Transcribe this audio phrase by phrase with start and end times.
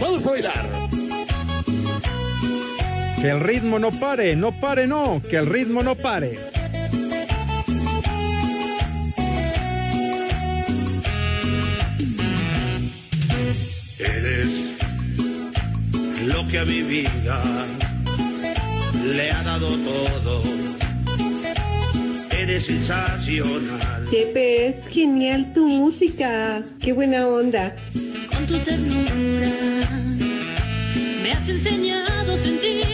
[0.00, 0.64] Vamos a bailar.
[3.20, 6.38] Que el ritmo no pare, no pare, no, que el ritmo no pare.
[13.98, 14.48] Eres
[16.26, 17.40] lo que a mi vida
[19.14, 20.42] le ha dado todo.
[22.30, 24.01] Eres sensacional.
[24.12, 26.62] Pepe, es genial tu música.
[26.78, 27.74] Qué buena onda.
[28.30, 29.50] Con tu ternura
[31.22, 32.84] me has enseñado a sentir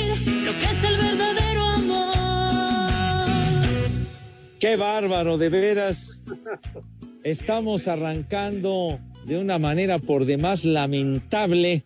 [0.44, 2.86] lo que es el verdadero amor.
[4.60, 6.22] Qué bárbaro, de veras.
[7.24, 11.82] Estamos arrancando de una manera por demás lamentable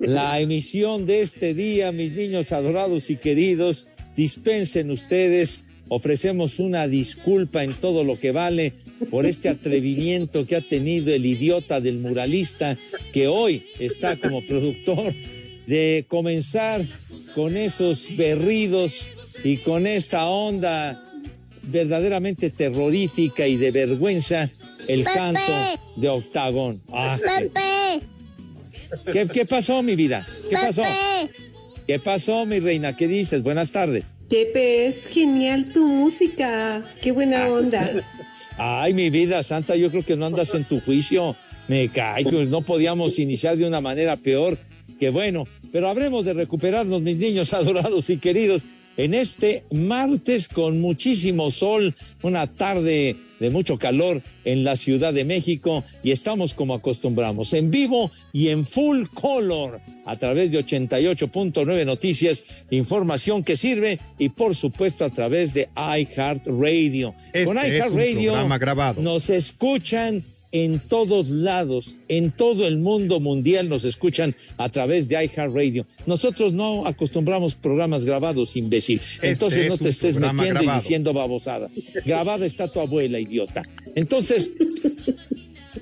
[0.00, 3.88] la emisión de este día, mis niños adorados y queridos.
[4.14, 8.72] Dispensen ustedes, ofrecemos una disculpa en todo lo que vale
[9.10, 12.78] por este atrevimiento que ha tenido el idiota del muralista
[13.12, 15.14] que hoy está como productor
[15.66, 16.84] de comenzar
[17.34, 19.08] con esos berridos
[19.44, 21.02] y con esta onda
[21.62, 24.50] verdaderamente terrorífica y de vergüenza
[24.86, 25.14] el Pepe.
[25.14, 25.52] canto
[25.96, 26.80] de Octagón.
[26.92, 28.06] Ah, Pepe,
[29.12, 30.26] ¿qué, qué pasó, mi vida?
[30.48, 30.84] ¿Qué pasó?
[31.86, 32.96] ¿Qué pasó, mi reina?
[32.96, 33.44] ¿Qué dices?
[33.44, 34.18] Buenas tardes.
[34.28, 36.82] Pepe, es genial tu música.
[37.00, 38.02] Qué buena onda.
[38.58, 41.36] Ay, mi vida santa, yo creo que no andas en tu juicio.
[41.68, 44.58] Me cae, pues no podíamos iniciar de una manera peor
[44.98, 45.46] que bueno.
[45.70, 48.64] Pero habremos de recuperarnos, mis niños adorados y queridos,
[48.96, 55.24] en este martes con muchísimo sol, una tarde de mucho calor en la Ciudad de
[55.24, 61.84] México y estamos como acostumbramos, en vivo y en full color a través de 88.9
[61.84, 67.14] Noticias, información que sirve y por supuesto a través de iHeartRadio.
[67.32, 69.02] Este Con iHeartRadio programa grabado.
[69.02, 75.22] nos escuchan en todos lados, en todo el mundo mundial nos escuchan a través de
[75.24, 75.86] iHeartRadio.
[76.06, 79.00] Nosotros no acostumbramos programas grabados, imbécil.
[79.22, 81.68] Entonces es no te estés metiendo y diciendo babosada.
[82.04, 83.62] Grabada está tu abuela, idiota.
[83.94, 84.54] Entonces,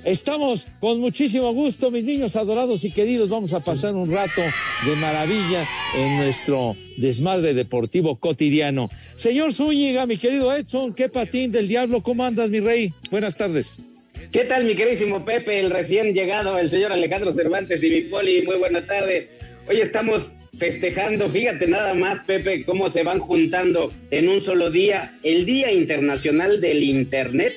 [0.05, 3.29] estamos con muchísimo gusto, mis niños adorados y queridos.
[3.29, 4.43] Vamos a pasar un rato
[4.87, 8.91] de maravilla en nuestro desmadre deportivo cotidiano.
[9.15, 12.93] Señor Zúñiga, mi querido Edson, qué patín del diablo, ¿cómo andas, mi rey?
[13.11, 13.77] Buenas tardes.
[14.15, 18.43] ¿Qué tal, mi queridísimo Pepe, el recién llegado, el señor Alejandro Cervantes y mi poli?
[18.43, 19.29] Muy buena tarde.
[19.69, 25.19] Hoy estamos festejando, fíjate nada más, Pepe, cómo se van juntando en un solo día
[25.25, 27.57] el Día Internacional del Internet,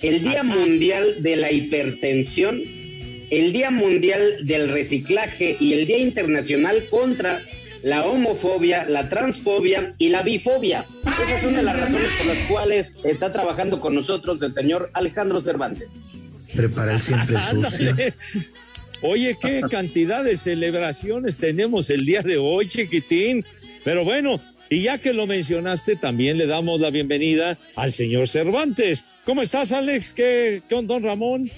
[0.00, 2.62] el Día Mundial de la Hipertensión,
[3.30, 7.42] el Día Mundial del Reciclaje y el Día Internacional contra
[7.86, 10.84] la homofobia, la transfobia y la bifobia.
[11.22, 15.40] Esas son de las razones por las cuales está trabajando con nosotros el señor Alejandro
[15.40, 15.90] Cervantes.
[16.56, 17.94] Prepara el siempre sucio.
[19.02, 23.44] Oye, qué cantidad de celebraciones tenemos el día de hoy, chiquitín.
[23.84, 29.04] Pero bueno, y ya que lo mencionaste, también le damos la bienvenida al señor Cervantes.
[29.24, 30.10] ¿Cómo estás, Alex?
[30.10, 31.52] ¿Qué, qué onda, don Ramón?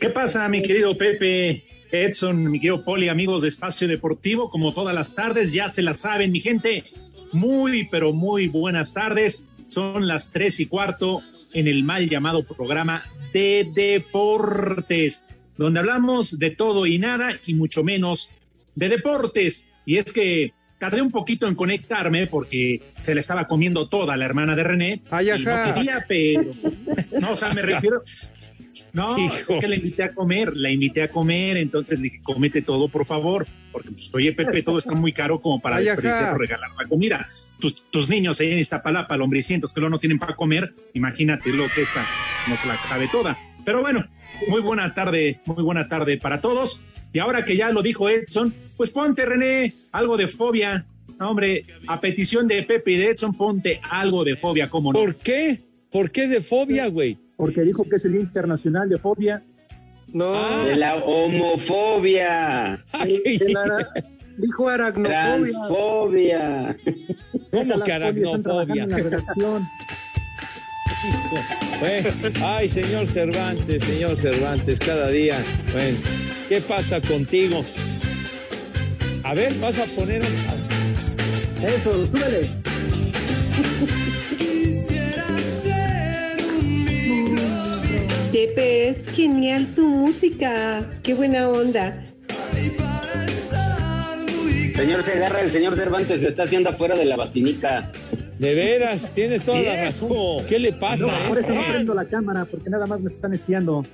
[0.00, 4.50] ¿Qué pasa, mi querido Pepe, Edson, mi querido Poli, amigos de Espacio Deportivo?
[4.50, 6.84] Como todas las tardes, ya se la saben, mi gente.
[7.32, 9.44] Muy, pero muy buenas tardes.
[9.66, 13.02] Son las tres y cuarto en el mal llamado programa
[13.32, 15.26] de deportes,
[15.56, 18.32] donde hablamos de todo y nada y mucho menos
[18.74, 19.68] de deportes.
[19.84, 24.24] Y es que tardé un poquito en conectarme porque se la estaba comiendo toda la
[24.24, 25.02] hermana de René.
[25.10, 25.74] Ay, y no ajá.
[25.74, 26.44] quería, pero.
[27.20, 28.02] No, o sea, me refiero.
[28.92, 29.52] No, Hijo.
[29.54, 32.88] es que la invité a comer, la invité a comer, entonces le dije, comete todo,
[32.88, 36.70] por favor, porque, pues, oye, Pepe, todo está muy caro como para desperdiciar o regalar
[36.76, 37.26] la comida.
[37.58, 41.68] Tus, tus niños ahí en Iztapalapa, lombricientos, que luego no tienen para comer, imagínate lo
[41.74, 42.06] que esta
[42.48, 43.38] no se la cabe toda.
[43.64, 44.06] Pero bueno,
[44.48, 46.82] muy buena tarde, muy buena tarde para todos.
[47.12, 50.86] Y ahora que ya lo dijo Edson, pues ponte, René, algo de fobia.
[51.18, 54.98] No, hombre, a petición de Pepe y de Edson, ponte algo de fobia, ¿cómo no?
[54.98, 55.60] ¿Por qué?
[55.90, 57.18] ¿Por qué de fobia, güey?
[57.36, 59.42] Porque dijo que es el Día Internacional de Fobia.
[60.12, 60.64] No, Ah.
[60.64, 63.20] De la homofobia, Ay,
[64.38, 65.36] Dijo aracnofobia.
[65.36, 66.76] transfobia.
[67.50, 68.82] ¿Cómo que aracnofobia?
[68.84, 69.62] en la redacción.
[71.78, 72.08] Bueno,
[72.42, 75.36] ay, señor Cervantes, señor Cervantes, cada día.
[75.72, 75.98] Bueno,
[76.48, 77.62] ¿qué pasa contigo?
[79.22, 80.22] A ver, vas a poner.
[81.62, 82.48] Eso, súbele.
[88.36, 90.84] Pepe, es genial tu música.
[91.02, 92.04] Qué buena onda.
[94.74, 97.90] Señor Segarra, el señor Cervantes se está haciendo afuera de la vacinica.
[98.38, 100.44] De veras, tienes toda la razón.
[100.46, 103.10] ¿Qué le pasa No, a por eso no prendo la cámara, porque nada más me
[103.10, 103.86] están espiando.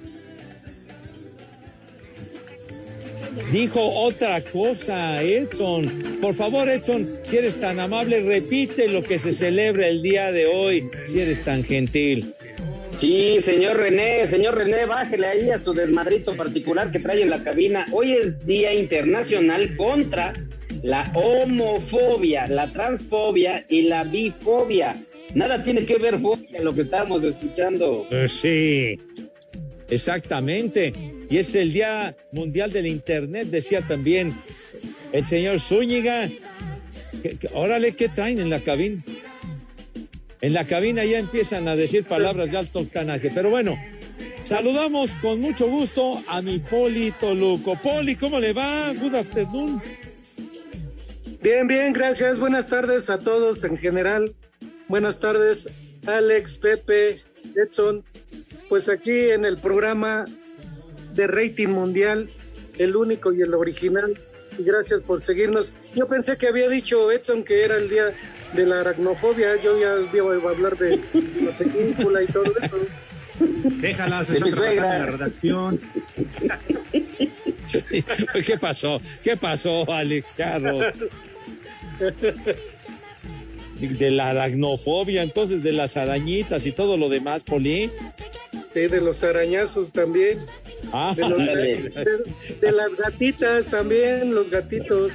[3.52, 5.84] Dijo otra cosa, Edson.
[6.20, 10.46] Por favor, Edson, si eres tan amable, repite lo que se celebra el día de
[10.46, 12.34] hoy, si eres tan gentil.
[12.98, 17.42] Sí, señor René, señor René, bájele ahí a su desmadrito particular que trae en la
[17.42, 17.86] cabina.
[17.92, 20.32] Hoy es Día Internacional contra
[20.82, 24.96] la homofobia, la transfobia y la bifobia.
[25.34, 28.06] Nada tiene que ver fobia lo que estamos escuchando.
[28.08, 28.96] Pues sí,
[29.88, 30.92] exactamente.
[31.28, 34.32] Y es el Día Mundial del Internet, decía también
[35.12, 36.28] el señor Zúñiga.
[37.54, 39.02] Órale, ¿qué traen en la cabina?
[40.42, 43.30] En la cabina ya empiezan a decir palabras de alto canaje.
[43.32, 43.78] Pero bueno,
[44.42, 47.80] saludamos con mucho gusto a mi Poli Toluco.
[47.80, 48.92] Poli, ¿cómo le va?
[48.92, 49.80] Good afternoon.
[51.40, 52.40] Bien, bien, gracias.
[52.40, 54.34] Buenas tardes a todos en general.
[54.88, 55.68] Buenas tardes,
[56.06, 57.22] Alex, Pepe,
[57.54, 58.02] Edson.
[58.68, 60.24] Pues aquí en el programa
[61.14, 62.28] de rating mundial,
[62.78, 64.18] el único y el original.
[64.58, 65.72] Y gracias por seguirnos.
[65.94, 68.12] Yo pensé que había dicho Edson que era el día
[68.54, 69.56] de la aracnofobia.
[69.62, 70.98] Yo ya iba a hablar de
[71.42, 72.78] la película y todo eso.
[73.80, 75.80] Déjala, se está trabajando en la redacción.
[78.46, 79.00] ¿Qué pasó?
[79.24, 80.78] ¿Qué pasó, Alex Charro?
[83.80, 87.90] De la aracnofobia, entonces de las arañitas y todo lo demás, Poli.
[88.72, 90.38] Sí, de los arañazos también.
[90.92, 91.74] Ah, De, los- Ándale.
[91.90, 92.24] de-
[92.60, 95.12] de las gatitas también, los gatitos.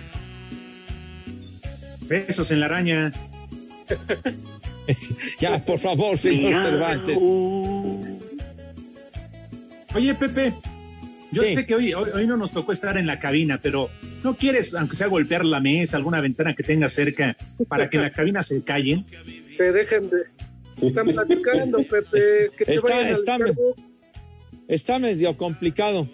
[2.01, 3.11] Besos en la araña.
[5.39, 7.17] ya, por favor, señor Cervantes.
[9.95, 10.53] Oye, Pepe,
[11.31, 11.55] yo Sí.
[11.55, 13.89] sé que hoy, hoy, hoy no nos tocó estar en la cabina, pero
[14.23, 17.35] ¿no quieres, aunque sea golpear la mesa, alguna ventana que tengas cerca,
[17.67, 19.05] para que la cabina se callen?
[19.49, 20.17] Se dejen de.
[20.87, 22.51] Están platicando, Pepe.
[22.57, 23.37] Que te Está- vayan al está-.
[24.67, 26.07] Está medio complicado.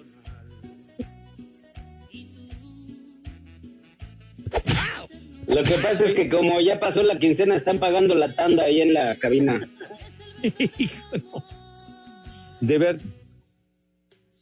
[5.48, 8.82] Lo que pasa es que como ya pasó la quincena, están pagando la tanda ahí
[8.82, 9.70] en la cabina.
[10.44, 11.46] Hijo, no.
[12.62, 13.00] De ver,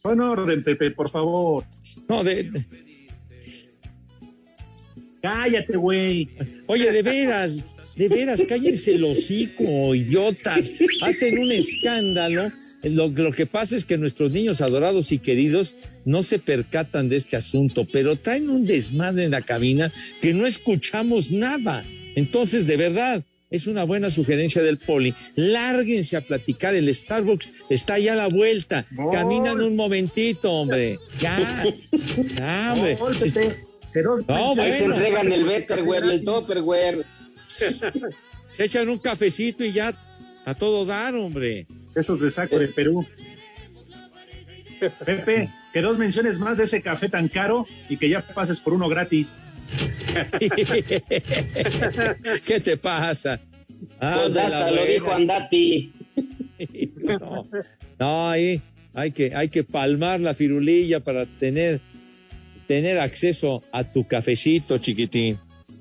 [0.02, 1.64] Pon orden, Pepe, por favor.
[2.08, 2.66] no, de, de-
[5.22, 6.28] Cállate, güey.
[6.66, 10.72] oye, de veras, de veras, cállense el hocico, idiotas.
[11.02, 12.50] Hacen un escándalo.
[12.82, 15.74] Lo, lo que pasa es que nuestros niños adorados y queridos
[16.04, 20.46] no se percatan de este asunto, pero traen un desmadre en la cabina que no
[20.46, 21.84] escuchamos nada.
[22.16, 25.14] Entonces, de verdad, es una buena sugerencia del poli.
[25.36, 26.74] Lárguense a platicar.
[26.74, 28.84] El Starbucks está ya a la vuelta.
[29.12, 30.98] Caminan un momentito, hombre.
[31.20, 31.64] Ya.
[32.38, 32.96] Ya, hombre.
[32.98, 33.56] No, Pepe,
[33.92, 34.58] que dos No, mensajes.
[34.58, 34.94] Ahí se Bueno.
[34.96, 37.06] entregan el Betterware y el Topperware.
[38.50, 39.94] Se echan un cafecito y ya
[40.44, 41.66] a todo dar, hombre.
[41.94, 43.06] Esos de saco de Perú.
[45.04, 48.72] Pepe, que dos menciones más de ese café tan caro y que ya pases por
[48.74, 49.36] uno gratis.
[52.46, 53.40] ¿Qué te pasa?
[54.00, 55.92] Ah, de la Postdata, lo dijo Andati.
[57.18, 57.48] No,
[57.98, 58.62] no, ahí
[58.94, 61.80] hay que, hay que palmar la firulilla para tener,
[62.68, 65.38] tener acceso a tu cafecito, chiquitín.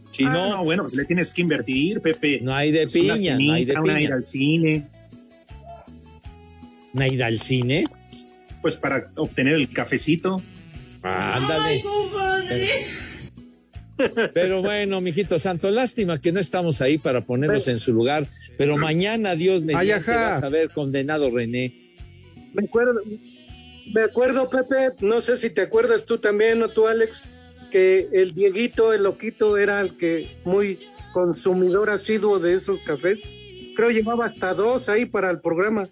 [0.10, 2.40] Si Ah, no, no, bueno, pues le tienes que invertir, Pepe.
[2.42, 4.16] no hay de una piña, no hay de cenita, una ir piña.
[4.16, 4.88] al cine,
[6.94, 7.86] ¿No hay de al cine?
[8.62, 10.42] pues para obtener el cafecito.
[11.04, 11.84] Ah, ándale.
[14.34, 18.28] Pero bueno, mijito santo, lástima que no estamos ahí para ponernos en su lugar.
[18.58, 20.32] Pero mañana, Dios me Ay, ajá.
[20.32, 21.96] vas a ver condenado René.
[22.54, 23.00] Me acuerdo,
[23.94, 27.24] me acuerdo, Pepe, no sé si te acuerdas tú también o tú, Alex,
[27.72, 30.80] que el Dieguito, el loquito, era el que muy
[31.14, 33.24] consumidor asiduo de esos cafés.
[33.76, 35.84] Creo llevaba hasta dos ahí para el programa.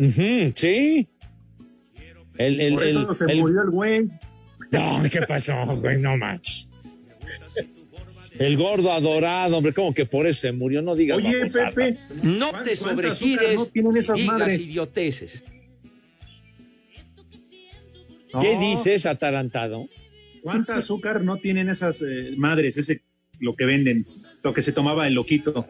[0.00, 1.06] Ujú, sí.
[2.38, 4.08] El, el, Por eso el- se el- murió el güey.
[4.70, 5.98] No, ¿qué pasó, güey?
[6.00, 6.68] No manches.
[8.38, 11.70] El gordo adorado, hombre, como que por eso se murió, no digas Oye, babosada.
[11.72, 14.68] Pepe, No ¿cuán- te sobregires no tienen esas digas madres?
[14.70, 15.44] idioteces.
[18.40, 19.88] ¿Qué No, dices, atarantado?
[20.42, 22.78] ¿Cuánta azúcar no tienen esas eh, madres?
[22.78, 23.02] Ese
[23.40, 24.06] lo que venden.
[24.42, 25.66] Lo que se tomaba el loquito.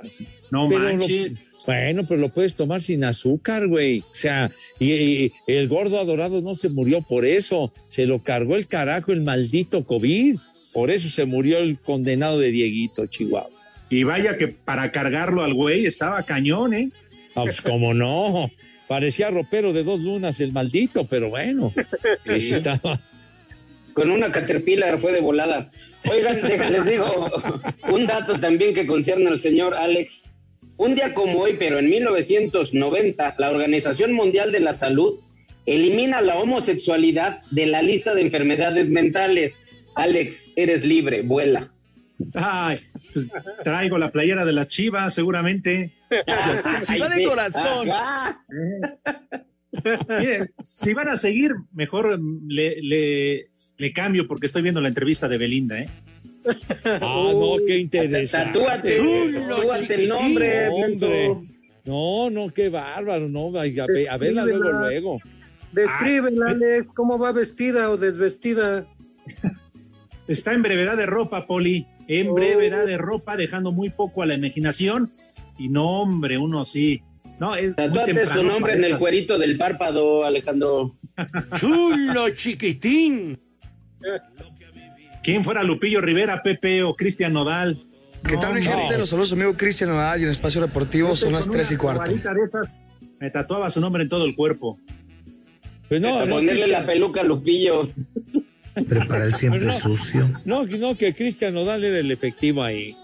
[0.51, 1.45] No Pero lo- manches.
[1.67, 4.01] bueno, pero lo puedes tomar sin azúcar, güey.
[4.01, 7.73] O sea, y, y el gordo adorado no se murió por eso.
[7.89, 10.37] Se lo cargó el carajo, el maldito COVID.
[10.73, 13.51] Por eso se murió el condenado de Dieguito, Chihuahua.
[13.89, 16.91] Y vaya que para cargarlo al güey estaba cañón, ¿eh?
[17.35, 18.49] Ah, pues como no.
[18.87, 21.73] Parecía ropero de dos lunas el maldito, pero bueno.
[22.25, 23.01] Sí, estaba.
[23.95, 25.73] Con una caterpillar fue de volada.
[26.09, 26.41] Oigan,
[26.73, 27.31] les digo
[27.93, 30.31] un dato también que concierne al señor Alex.
[30.77, 35.21] Un día como hoy, pero en 1990, la Organización Mundial de la Salud
[35.67, 39.61] elimina la homosexualidad de la lista de enfermedades mentales.
[39.95, 41.71] Alex, eres libre, vuela.
[42.35, 42.77] Ay,
[43.13, 43.29] pues
[43.65, 45.93] traigo la playera de las chivas, seguramente.
[46.27, 47.25] Ay, de sí.
[47.25, 47.91] corazón.
[47.91, 48.45] Ajá.
[50.09, 52.19] Miren, si van a seguir, mejor
[52.49, 55.89] le, le, le cambio porque estoy viendo la entrevista de Belinda, ¿eh?
[56.85, 58.59] Ah, no, qué interesante.
[58.59, 58.99] Tatúate,
[59.49, 61.31] tatúate el nombre, Hombre.
[61.85, 63.49] No, no, qué bárbaro, no.
[63.59, 64.81] A, a verla luego, Descríbela.
[64.81, 65.19] luego.
[65.73, 68.87] Descríbela, Ah, Alex, cómo va vestida o desvestida.
[70.29, 71.87] Está en brevedad de ropa, Poli.
[72.09, 72.35] En Oh.
[72.35, 75.13] brevedad de ropa, dejando muy poco a la imaginación.
[75.59, 77.03] Y no, hombre, uno sí.
[77.41, 80.95] No, es temprano su nombre en el cuerito del párpado, Alejandro.
[81.59, 83.41] Chulo, chiquitín.
[85.23, 87.79] ¿Quién fuera Lupillo Rivera, Pepe o Cristian Nodal?
[88.29, 88.99] ¿Qué tal, mi No, gente?
[88.99, 92.11] Los saludos, amigo Cristian Nodal y en Espacio Deportivo son las Con 3 y cuarto.
[92.11, 92.75] esas,
[93.19, 94.79] me tatuaba su nombre en todo el cuerpo.
[95.89, 97.89] Pues no, ponerle la peluca a Lupillo.
[98.87, 100.31] Prepara el siempre sucio.
[100.45, 102.95] no, no, que Cristian Nodal era el efectivo ahí.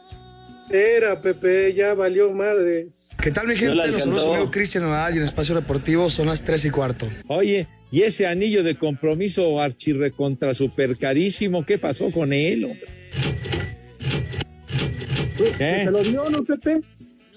[0.68, 2.88] Era, Pepe, ya valió madre.
[3.26, 3.76] ¿Qué tal, mi No gente?
[3.76, 4.34] saludos, alcanzó.
[4.34, 7.08] amigo Cristian Nodal y en Espacio Deportivo son las 3 y cuarto.
[7.26, 12.66] Oye, y ese anillo de compromiso archirrecontra super carísimo, ¿qué pasó con él?
[12.66, 12.84] hombre?
[15.58, 15.80] ¿Eh?
[15.82, 16.80] ¿Se lo dio, no, Pepe?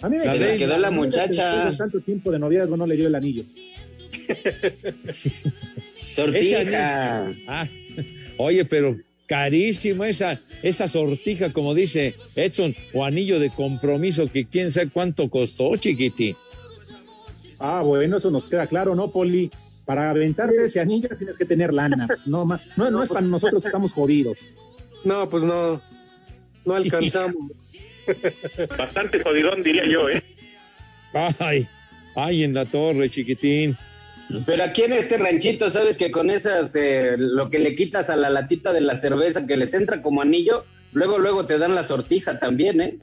[0.04, 1.72] A mí me quedó la muchacha.
[1.72, 3.44] de tanto tiempo de noviazgo no le dio el anillo.
[6.14, 7.32] Sortija.
[7.48, 7.68] Ah,
[8.38, 8.96] oye, pero
[9.30, 15.30] carísimo esa, esa sortija, como dice Edson, o anillo de compromiso que quién sabe cuánto
[15.30, 16.36] costó, chiquitín.
[17.60, 19.52] Ah, bueno, eso nos queda claro, ¿no, Poli?
[19.86, 22.08] Para aventarte ese anillo tienes que tener lana.
[22.26, 24.46] No, ma- no, no es para nosotros que estamos jodidos.
[25.04, 25.82] No, pues no.
[26.66, 27.36] No alcanzamos.
[28.78, 30.24] Bastante jodidón, diría yo, ¿eh?
[31.40, 31.68] Ay,
[32.16, 33.78] ay, en la torre, chiquitín.
[34.46, 38.16] Pero aquí en este ranchito, sabes que con esas, eh, lo que le quitas a
[38.16, 41.84] la latita de la cerveza que les entra como anillo, luego, luego te dan la
[41.84, 42.98] sortija también, ¿eh?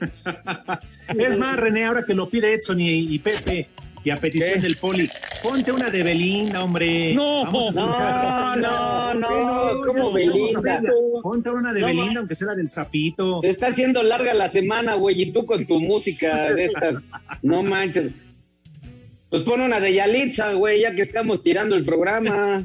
[1.18, 3.68] Es más, René, ahora que lo pide Edson y, y Pepe,
[4.04, 4.60] y a petición ¿Qué?
[4.60, 5.10] del Poli,
[5.42, 7.12] ponte una de Belinda, hombre.
[7.14, 10.82] No, Vamos a No, no, no, a Belinda.
[11.22, 13.40] Ponte una de No, Belinda, aunque sea la del sapito.
[13.40, 17.02] Te está haciendo larga la semana, güey, y tú con tu música de estas.
[17.42, 18.12] No manches.
[19.28, 22.62] Pues pon una de Yalitza, güey, ya que estamos tirando el programa.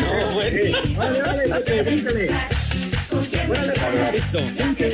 [0.00, 0.72] No, güey.
[0.94, 1.44] Vale, vale.
[4.14, 4.38] Eso.
[4.78, 4.86] ¿Qué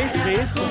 [0.00, 0.64] es eso?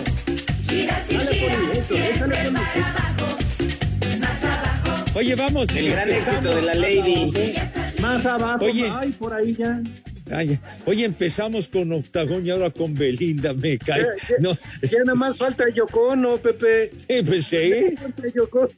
[5.14, 5.68] Oye, vamos.
[5.76, 7.56] El gran éxito de la Lady.
[8.02, 8.90] Más abajo, Oye.
[8.92, 9.82] ay, por ahí ya.
[10.30, 14.02] Ay, oye, empezamos con Octagón y ahora con Belinda, me cae.
[14.02, 16.92] Ya, ya- No, Ya nada más falta Yocono, Pepe.
[17.08, 17.96] eh, pues sí.
[17.98, 18.70] Falta Yoko.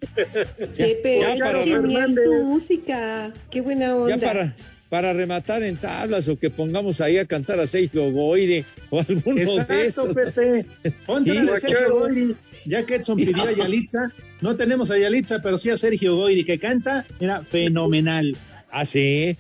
[0.77, 3.31] Pepe, ya qué para genial tu música.
[3.49, 4.15] Qué buena onda.
[4.15, 4.55] Ya para,
[4.89, 9.35] para rematar en tablas o que pongamos ahí a cantar a Sergio Goire o alguno
[9.35, 10.15] de Exacto, esos.
[10.15, 10.65] Pepe.
[11.07, 11.59] Ponte de Guacharo.
[11.59, 12.35] Sergio Goyri.
[12.65, 14.11] Ya que Edson pidió a Yalitza,
[14.41, 18.37] no tenemos a Yalitza, pero sí a Sergio Goyri, que canta, era fenomenal.
[18.71, 19.35] Ah, sí.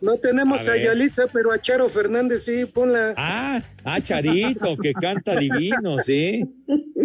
[0.00, 0.76] No tenemos A a.
[0.78, 3.14] Yalitza, pero a Charo Fernández sí, ponla.
[3.16, 6.42] Ah, ah, Charito, que canta divino, sí.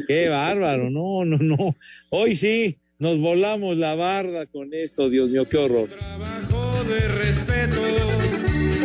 [0.07, 1.75] Qué bárbaro, no, no, no.
[2.09, 5.89] Hoy sí, nos volamos la barda con esto, Dios mío, qué horror.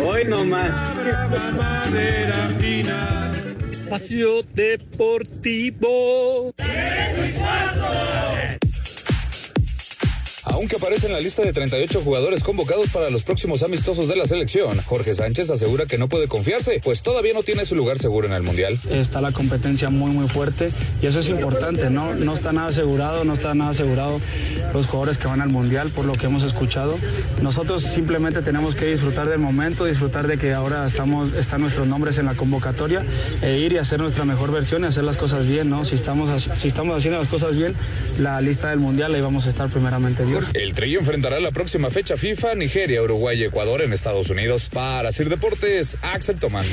[0.02, 0.72] Hoy nomás.
[3.70, 6.52] Espacio Deportivo.
[10.50, 14.26] Aunque aparece en la lista de 38 jugadores convocados para los próximos amistosos de la
[14.26, 18.26] selección, Jorge Sánchez asegura que no puede confiarse, pues todavía no tiene su lugar seguro
[18.26, 18.78] en el Mundial.
[18.90, 22.14] Está la competencia muy muy fuerte y eso es importante, ¿no?
[22.14, 24.20] No está nada asegurado, no está nada asegurado
[24.74, 26.98] los jugadores que van al Mundial por lo que hemos escuchado.
[27.42, 32.18] Nosotros simplemente tenemos que disfrutar del momento, disfrutar de que ahora estamos, están nuestros nombres
[32.18, 33.04] en la convocatoria
[33.42, 35.84] e ir y hacer nuestra mejor versión y hacer las cosas bien, ¿no?
[35.84, 37.74] Si estamos, si estamos haciendo las cosas bien,
[38.18, 40.24] la lista del Mundial ahí vamos a estar primeramente
[40.54, 44.68] El trillo enfrentará la próxima fecha FIFA Nigeria, Uruguay y Ecuador en Estados Unidos.
[44.72, 46.66] Para Sir Deportes, Axel Tomán.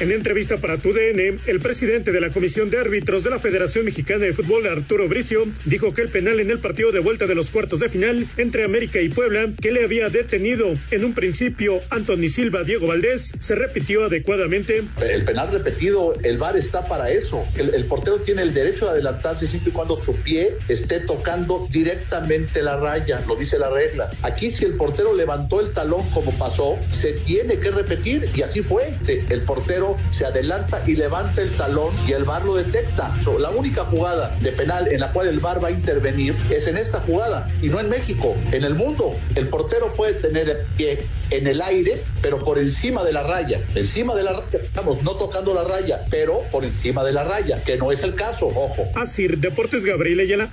[0.00, 4.24] En entrevista para TUDN, el presidente de la Comisión de Árbitros de la Federación Mexicana
[4.24, 7.50] de Fútbol, Arturo Bricio, dijo que el penal en el partido de vuelta de los
[7.50, 12.30] cuartos de final entre América y Puebla, que le había detenido en un principio Anthony
[12.30, 14.84] Silva Diego Valdés, se repitió adecuadamente.
[15.02, 17.46] El penal repetido, el VAR está para eso.
[17.54, 21.68] El, el portero tiene el derecho de adelantarse siempre y cuando su pie esté tocando
[21.70, 24.10] directamente la raya, lo dice la regla.
[24.22, 28.62] Aquí si el portero levantó el talón como pasó, se tiene que repetir y así
[28.62, 28.94] fue.
[29.28, 33.12] El portero se adelanta y levanta el talón y el VAR lo detecta.
[33.38, 36.76] La única jugada de penal en la cual el VAR va a intervenir es en
[36.76, 39.14] esta jugada y no en México, en el mundo.
[39.34, 43.60] El portero puede tener el pie en el aire, pero por encima de la raya.
[43.74, 47.62] Encima de la raya, estamos no tocando la raya, pero por encima de la raya,
[47.64, 48.88] que no es el caso, ojo.
[48.94, 50.50] Así, Deportes Gabriel Ayala.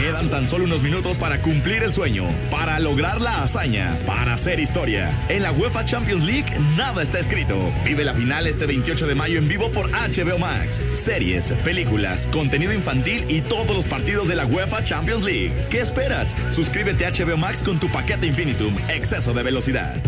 [0.00, 4.58] Quedan tan solo unos minutos para cumplir el sueño, para lograr la hazaña, para hacer
[4.58, 5.12] historia.
[5.28, 7.54] En la UEFA Champions League nada está escrito.
[7.84, 10.88] Vive la final este 28 de mayo en vivo por HBO Max.
[10.94, 15.52] Series, películas, contenido infantil y todos los partidos de la UEFA Champions League.
[15.68, 16.34] ¿Qué esperas?
[16.50, 20.00] Suscríbete a HBO Max con tu paquete Infinitum, exceso de velocidad.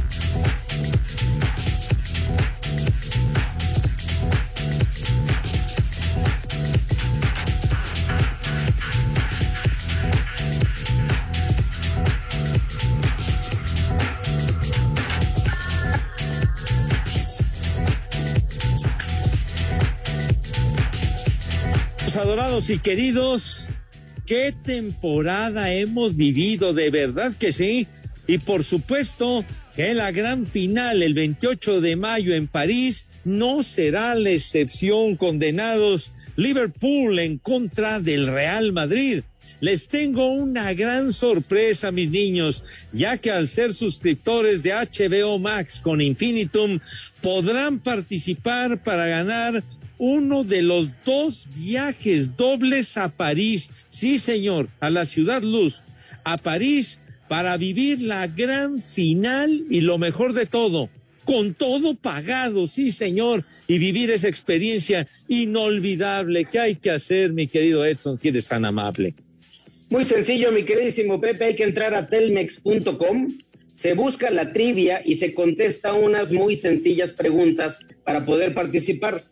[22.52, 23.70] Y queridos,
[24.26, 27.86] qué temporada hemos vivido, de verdad que sí.
[28.26, 29.42] Y por supuesto
[29.74, 36.10] que la gran final el 28 de mayo en París no será la excepción, condenados
[36.36, 39.22] Liverpool en contra del Real Madrid.
[39.60, 45.80] Les tengo una gran sorpresa, mis niños, ya que al ser suscriptores de HBO Max
[45.80, 46.80] con Infinitum
[47.22, 49.64] podrán participar para ganar
[50.04, 55.84] uno de los dos viajes dobles a París, sí señor, a la ciudad luz,
[56.24, 60.90] a París, para vivir la gran final y lo mejor de todo,
[61.24, 67.46] con todo pagado, sí señor, y vivir esa experiencia inolvidable que hay que hacer, mi
[67.46, 69.14] querido Edson, si eres tan amable.
[69.88, 73.28] Muy sencillo, mi queridísimo Pepe, hay que entrar a telmex.com,
[73.72, 79.22] se busca la trivia y se contesta unas muy sencillas preguntas para poder participar.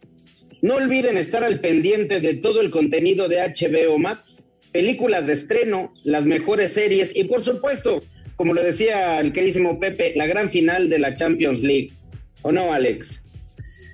[0.63, 5.91] No olviden estar al pendiente de todo el contenido de HBO Max, películas de estreno,
[6.05, 8.03] las mejores series y por supuesto,
[8.37, 11.91] como lo decía el queridísimo Pepe, la gran final de la Champions League.
[12.43, 13.25] ¿O no, Alex?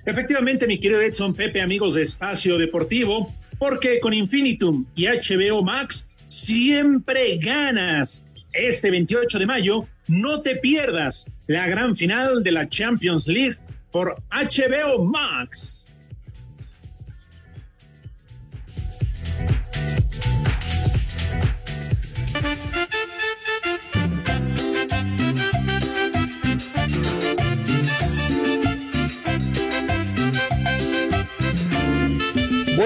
[0.05, 6.09] Efectivamente, mi querido Edson Pepe, amigos de Espacio Deportivo, porque con Infinitum y HBO Max
[6.27, 8.25] siempre ganas.
[8.53, 13.57] Este 28 de mayo, no te pierdas la gran final de la Champions League
[13.91, 15.86] por HBO Max.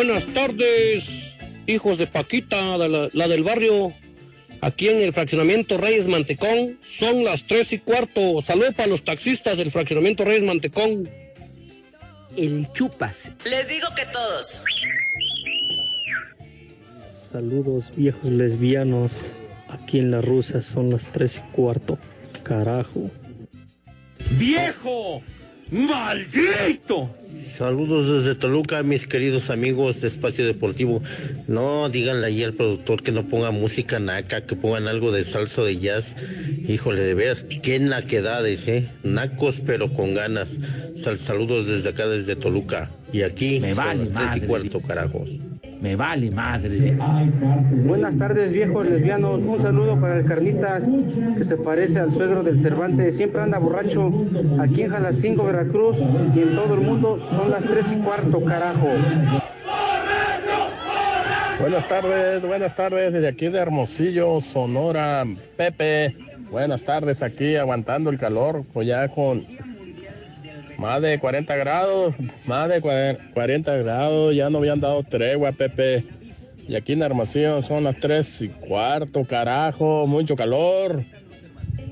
[0.04, 1.38] Buenas tardes,
[1.68, 3.94] hijos de Paquita, la, la, del barrio,
[4.60, 6.80] aquí en el fraccionamiento Reyes Mantecón.
[6.82, 8.42] Son las tres y cuarto.
[8.42, 11.08] Salud para los taxistas del fraccionamiento Reyes Mantecón.
[12.36, 13.30] El chupas.
[13.46, 14.64] Les digo que todos.
[17.32, 19.14] Saludos, viejos lesbianos.
[19.70, 22.00] Aquí en la Rusia son las tres y cuarto.
[22.42, 23.12] Carajo.
[24.32, 25.22] ¡Viejo!
[25.72, 27.10] ¡Maldito!
[27.18, 31.02] Saludos desde Toluca, mis queridos amigos de Espacio Deportivo.
[31.48, 35.62] No díganle ahí al productor que no ponga música naca, que pongan algo de salsa
[35.62, 36.18] de jazz.
[36.68, 38.90] Híjole, de veras, qué naquedades, ¿eh?
[39.04, 40.60] Nacos, pero con ganas.
[40.96, 42.90] Sal saludos desde acá, desde Toluca.
[43.14, 44.48] Y aquí Me son vale las tres y madre.
[44.48, 45.40] cuarto, carajos.
[45.82, 46.96] Me vale madre.
[47.86, 49.42] Buenas tardes, viejos lesbianos.
[49.42, 50.90] Un saludo para el Carnitas,
[51.38, 53.18] que se parece al suegro del Cervantes.
[53.18, 54.12] Siempre anda borracho
[54.60, 55.98] aquí en Jalacingo, Veracruz,
[56.36, 58.90] y en todo el mundo son las tres y cuarto, carajo.
[61.60, 65.26] Buenas tardes, buenas tardes desde aquí de Hermosillo, Sonora,
[65.58, 66.16] Pepe.
[66.50, 69.46] Buenas tardes aquí aguantando el calor, pues ya con
[70.82, 72.16] más de 40 grados,
[72.46, 76.04] más de 40 grados, ya no habían dado tregua, Pepe.
[76.68, 81.04] Y aquí en Hermosillo son las 3 y cuarto, carajo, mucho calor.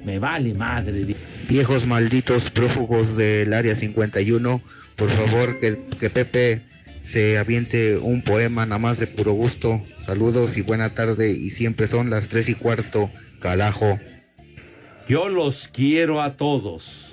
[0.03, 1.15] Me vale madre.
[1.47, 4.59] Viejos malditos prófugos del área 51,
[4.95, 6.63] por favor que, que Pepe
[7.03, 9.83] se aviente un poema nada más de puro gusto.
[9.97, 13.99] Saludos y buena tarde y siempre son las tres y cuarto, carajo.
[15.07, 17.05] Yo los quiero a todos.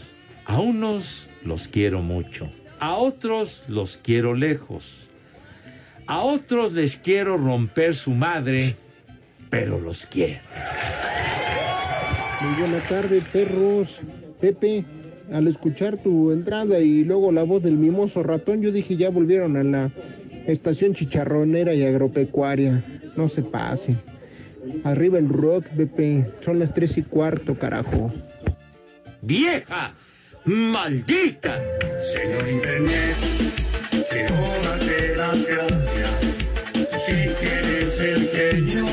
[0.47, 2.51] A unos los quiero mucho.
[2.79, 5.09] A otros los quiero lejos.
[6.07, 8.77] A otros les quiero romper su madre,
[9.51, 10.41] pero los quiero.
[12.43, 14.01] Muy buena tarde, perros.
[14.41, 14.85] Pepe,
[15.33, 19.57] al escuchar tu entrada y luego la voz del mimoso ratón, yo dije ya volvieron
[19.57, 19.91] a la
[20.47, 22.85] estación chicharronera y agropecuaria.
[23.17, 23.97] No se pase.
[24.85, 26.27] Arriba el rock, Pepe.
[26.43, 28.13] Son las tres y cuarto, carajo.
[29.23, 29.95] ¡Vieja!
[30.47, 31.61] ¡Maldita!
[32.01, 33.17] Señor Internet,
[34.09, 36.49] quiero darte las gracias.
[37.05, 38.87] Si quieres el genio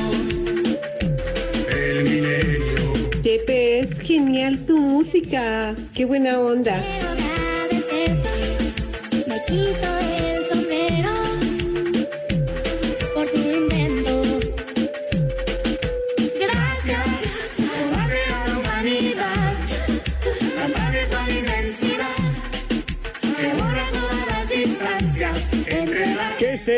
[1.68, 2.92] del milenio.
[3.22, 5.76] Pepe, es genial tu música.
[5.94, 6.82] Qué buena onda.
[9.28, 10.03] Me quito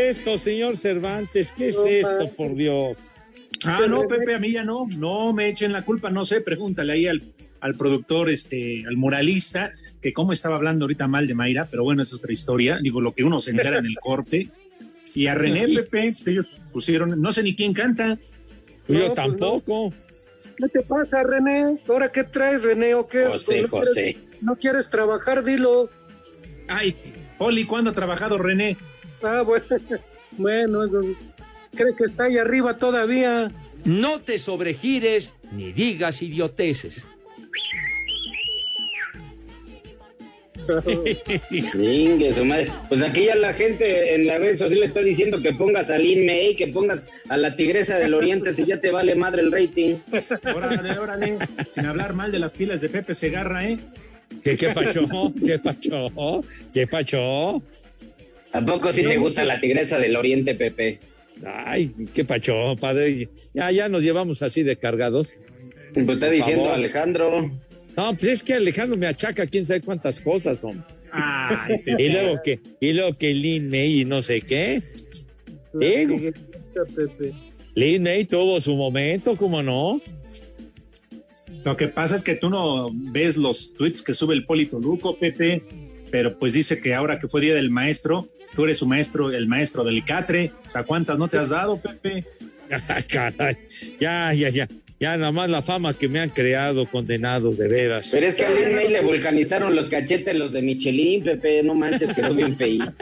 [0.09, 1.53] esto, señor Cervantes?
[1.53, 2.99] ¿Qué es esto, por Dios?
[3.65, 6.93] Ah, no, Pepe, a mí ya no, no me echen la culpa, no sé, pregúntale
[6.93, 7.23] ahí al,
[7.61, 12.03] al productor, este, al muralista, que cómo estaba hablando ahorita mal de Mayra, pero bueno,
[12.03, 14.49] es otra historia, digo, lo que uno se entera en el corte.
[15.15, 18.19] Y a René, Pepe, que ellos pusieron, no sé ni quién canta.
[18.87, 19.93] Yo No, pues tampoco.
[20.59, 21.79] ¿Qué te pasa, René?
[21.89, 22.95] ¿Ahora qué traes, René?
[22.95, 23.25] ¿O qué?
[23.25, 23.93] José, ¿No José.
[24.13, 25.43] Quieres, ¿No quieres trabajar?
[25.43, 25.89] Dilo.
[26.69, 26.95] Ay,
[27.39, 28.77] Poli, ¿cuándo ha trabajado René?
[29.23, 29.65] Ah, bueno.
[30.39, 31.01] Bueno, eso.
[31.75, 33.51] ¿Cree que está ahí arriba todavía?
[33.87, 37.03] No te sobregires ni digas idioteces.
[41.73, 42.69] Chingue su madre.
[42.89, 46.27] Pues aquí ya la gente en la red social está diciendo que pongas a Lin
[46.27, 49.97] May, que pongas a la tigresa del oriente si ya te vale madre el rating.
[50.55, 51.39] Órale, órale.
[51.73, 53.79] Sin hablar mal de las pilas de Pepe Segarra, ¿eh?
[54.43, 55.03] ¿Qué, qué pacho?
[55.45, 56.45] ¿Qué pacho?
[56.73, 57.63] ¿Qué pacho?
[58.57, 60.99] ¿A poco sí te gusta la tigresa del oriente, Pepe?
[61.45, 63.29] Ay, qué pacho, padre.
[63.53, 65.37] Ya, ya nos llevamos así de cargados.
[65.93, 66.73] Pues está diciendo.
[66.73, 67.51] Alejandro.
[67.97, 70.83] No, pues es que Alejandro me achaca quién sabe cuántas cosas son.
[71.13, 71.83] Ay.
[71.99, 74.81] Y luego que, y luego que Lin May y no sé qué.
[75.75, 76.17] Digo,
[76.95, 77.35] Pepe.
[77.75, 80.01] Lin May tuvo su momento, ¿cómo no?
[81.63, 85.19] Lo que pasa es que tú no ves los tweets que sube el Polito Luco,
[85.19, 85.59] Pepe,
[86.11, 89.47] pero pues dice que ahora que fue Día del Maestro, tú eres su maestro, el
[89.47, 90.51] maestro del Catre.
[90.67, 92.25] O sea, ¿cuántas no te has dado, Pepe?
[93.13, 93.57] Caray.
[94.01, 94.67] Ya, ya, ya.
[94.99, 98.09] Ya nada más la fama que me han creado condenados de veras.
[98.11, 101.75] Pero es que a Lin May le vulcanizaron los cachetes los de Michelin, Pepe, no
[101.75, 102.87] manches, quedó bien feíto.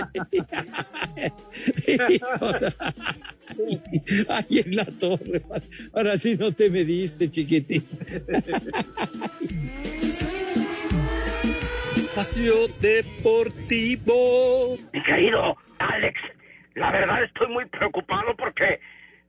[4.28, 5.40] Ay, en la torre.
[5.92, 7.84] Ahora sí no te mediste, chiquitín.
[12.14, 14.14] Espacio Deportivo.
[14.92, 16.20] Mi querido Alex,
[16.76, 18.78] la verdad estoy muy preocupado porque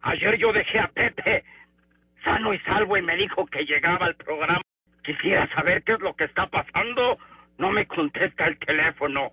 [0.04, 1.44] ayer yo dejé a Pepe
[2.24, 4.62] sano y salvo y me dijo que llegaba al programa.
[5.04, 7.18] Quisiera saber qué es lo que está pasando.
[7.58, 9.32] No me contesta el teléfono.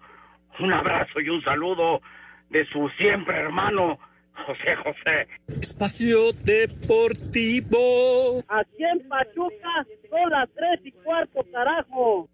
[0.59, 2.01] Un abrazo y un saludo
[2.49, 3.99] de su siempre hermano
[4.47, 5.29] José José.
[5.61, 8.43] Espacio Deportivo.
[8.49, 12.31] Aquí en Pachuca son las tres y cuarto, carajo.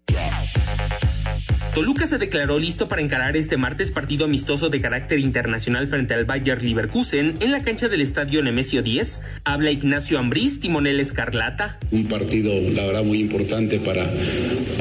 [1.79, 6.25] Toluca se declaró listo para encarar este martes partido amistoso de carácter internacional frente al
[6.25, 9.21] Bayer Leverkusen en la cancha del estadio Nemesio 10.
[9.45, 11.79] Habla Ignacio Ambriz, timonel escarlata.
[11.91, 14.05] Un partido, la verdad, muy importante para,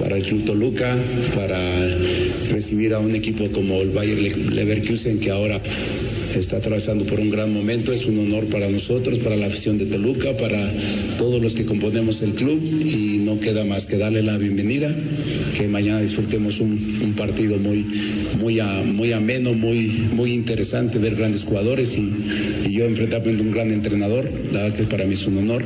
[0.00, 0.96] para el Club Toluca,
[1.36, 1.60] para
[2.50, 5.60] recibir a un equipo como el Bayer Le- Leverkusen, que ahora
[6.34, 7.92] está atravesando por un gran momento.
[7.92, 10.68] Es un honor para nosotros, para la afición de Toluca, para
[11.16, 12.60] todos los que componemos el club.
[12.84, 14.90] Y no queda más que darle la bienvenida,
[15.56, 17.84] que mañana disfrutemos un, un partido muy,
[18.40, 22.12] muy, a- muy ameno, muy, muy interesante, ver grandes jugadores y,
[22.70, 24.30] yo enfrentarme a un gran entrenador.
[24.52, 25.64] La verdad que para mí es un honor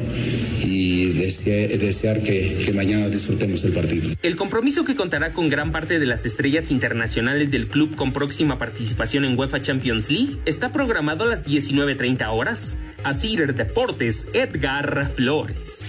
[0.64, 4.08] y desea- desear que, mañana disfrutemos el partido.
[4.22, 8.56] El compromiso que contará con gran parte de las estrellas internacionales del club con próxima
[8.58, 12.78] participación en UEFA Champions League está programado a las 19.30 horas.
[13.04, 15.88] Asir Deportes, Edgar Flores.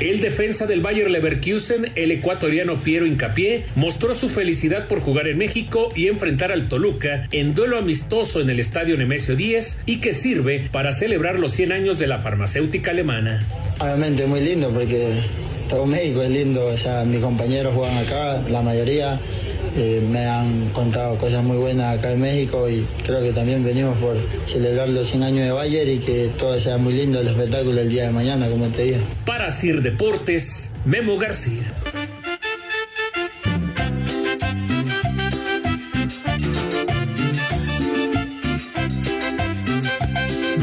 [0.00, 5.38] El defensa del Bayer Leverkusen, el ecuatoriano Piero Incapié, mostró su felicidad por jugar en
[5.38, 10.14] México y enfrentar al Toluca en duelo amistoso en el estadio Nemesio 10 y que
[10.14, 13.44] sirve para celebrar los 100 años de la farmacéutica alemana.
[13.80, 15.18] Obviamente muy lindo porque
[15.68, 19.20] todo México es lindo, o sea, mis compañeros juegan acá, la mayoría
[19.76, 23.96] eh, me han contado cosas muy buenas acá en México y creo que también venimos
[23.98, 27.80] por celebrar los 100 años de Bayer y que todo sea muy lindo el espectáculo
[27.80, 28.98] el día de mañana, como te digo.
[29.26, 31.72] Para Sir Deportes, Memo García.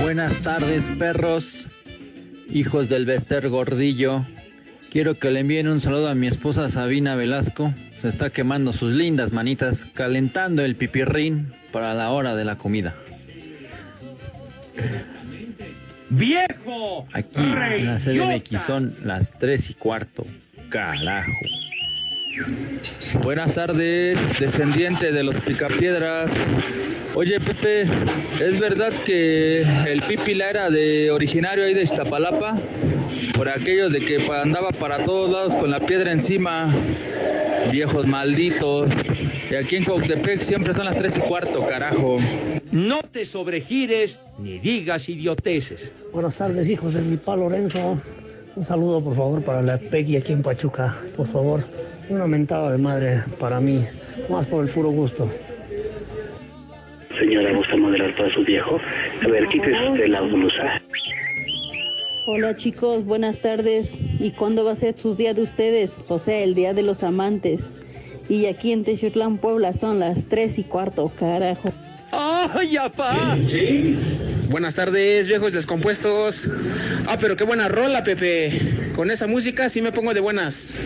[0.02, 1.68] Buenas tardes, perros,
[2.50, 4.26] hijos del Bester Gordillo.
[4.96, 7.74] Quiero que le envíen un saludo a mi esposa Sabina Velasco.
[8.00, 12.96] Se está quemando sus lindas manitas, calentando el pipirrín para la hora de la comida.
[16.10, 17.10] ¡Viejo!
[17.12, 20.26] Aquí en la CDMX son las 3 y cuarto.
[20.70, 21.30] Carajo.
[23.24, 26.32] Buenas tardes, descendiente de los Picapiedras.
[27.14, 27.84] Oye, Pepe,
[28.42, 32.58] ¿es verdad que el Pipila era de originario ahí de Iztapalapa?
[33.36, 36.74] Por aquello de que andaba para todos lados con la piedra encima,
[37.72, 38.90] viejos malditos.
[39.50, 42.18] Y aquí en Coctepec siempre son las 3 y cuarto, carajo.
[42.72, 45.94] No te sobregires ni digas idioteces.
[46.12, 47.98] Buenas tardes, hijos de mi pa Lorenzo.
[48.56, 50.96] Un saludo, por favor, para la Peggy aquí en Pachuca.
[51.16, 51.64] Por favor,
[52.10, 53.84] una mentada de madre para mí,
[54.30, 55.30] más por el puro gusto.
[57.20, 58.80] Señora, ¿gusta moderar para su viejo?
[59.24, 60.82] A ver, quítese usted la blusa.
[62.28, 63.90] Hola chicos, buenas tardes.
[64.20, 65.94] ¿Y cuándo va a ser sus días de ustedes?
[66.08, 67.62] O sea, el día de los amantes.
[68.28, 71.72] Y aquí en Texutlán, Puebla, son las tres y cuarto, carajo.
[72.12, 73.38] ¡Ay, apá!
[74.50, 76.50] Buenas tardes, viejos descompuestos.
[77.08, 78.52] Ah, pero qué buena rola, Pepe.
[78.96, 80.80] Con esa música sí me pongo de buenas.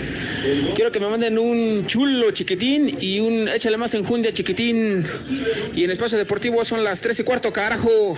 [0.74, 5.06] Quiero que me manden un chulo chiquitín y un échale más enjundia chiquitín.
[5.76, 8.18] Y en espacio deportivo son las tres y cuarto, carajo.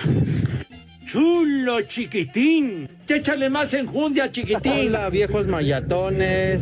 [1.06, 2.88] Chulo chiquitín.
[3.06, 4.88] Échale más enjundia, chiquitín.
[4.88, 6.62] Hola, viejos mayatones.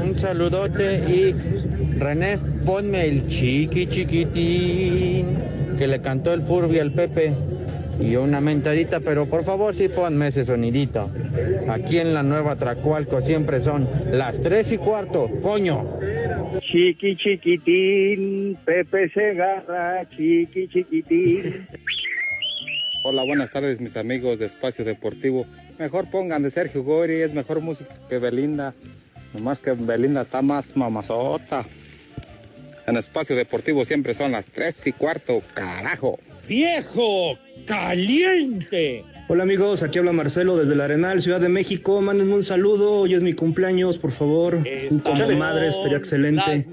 [0.00, 1.34] Un saludote y
[1.98, 5.36] René, ponme el chiqui chiquitín
[5.76, 7.34] que le cantó el Furby al Pepe.
[8.00, 11.10] Y una mentadita, pero por favor sí ponme ese sonidito.
[11.68, 15.98] Aquí en la nueva Tracualco siempre son las tres y cuarto, coño.
[16.60, 21.66] Chiqui chiquitín, Pepe Segarra, chiqui chiquitín.
[23.04, 25.46] Hola, buenas tardes mis amigos de Espacio Deportivo.
[25.78, 28.74] Mejor pongan de Sergio Gori, es mejor música que Belinda.
[29.34, 31.64] Nomás que Belinda está más mamazota.
[32.86, 36.18] En Espacio Deportivo siempre son las tres y cuarto, carajo.
[36.48, 37.38] ¡Viejo!
[37.68, 39.04] ¡Caliente!
[39.28, 42.00] Hola amigos, aquí habla Marcelo desde el Arenal, Ciudad de México.
[42.00, 44.62] Mándenme un saludo, hoy es mi cumpleaños, por favor.
[44.90, 46.66] Un como madre estaría excelente.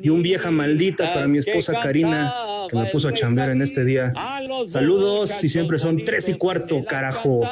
[0.00, 2.32] Y un vieja maldita para mi esposa Karina,
[2.70, 4.12] que me puso a chambear en este día.
[4.68, 7.42] Saludos y siempre son tres y cuarto, carajo.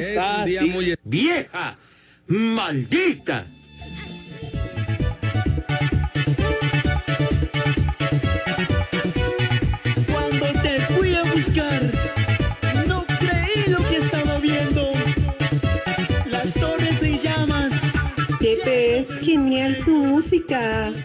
[0.00, 0.94] Es un día muy...
[1.04, 1.76] ¡Vieja!
[2.28, 3.44] ¡Maldita!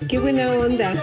[0.08, 0.94] Qué buena onda.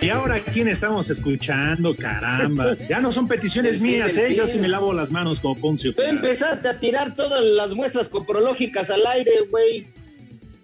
[0.00, 1.94] Y ahora, ¿quién estamos escuchando?
[1.94, 2.76] Caramba.
[2.88, 4.34] Ya no son peticiones mías, ¿eh?
[4.34, 5.94] Yo sí me lavo las manos como Poncio.
[5.94, 9.86] Tú empezaste a tirar todas las muestras coprológicas al aire, güey.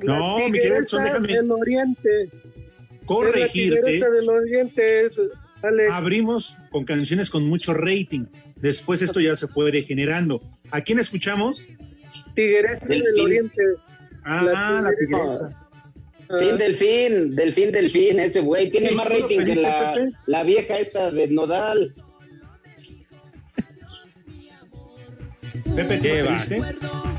[0.01, 2.31] No, mi querido Edson, déjame del Oriente.
[3.09, 3.81] Corregirte.
[3.81, 5.11] La tigresa del Oriente,
[5.63, 5.91] Alex.
[5.91, 8.27] Abrimos con canciones con mucho rating.
[8.57, 10.43] Después esto ya se fue degenerando.
[10.71, 11.67] ¿A quién escuchamos?
[12.35, 13.63] Tigresa del, Oriente.
[14.25, 15.65] Ah, la tigresa.
[16.39, 18.71] Fin del fin, del fin del fin, ese güey.
[18.71, 20.13] Tiene ¿Qué más rating que la, Pepe?
[20.27, 21.95] la vieja esta de Nodal.
[25.75, 26.45] Pepe, ¿tú ¿Qué va?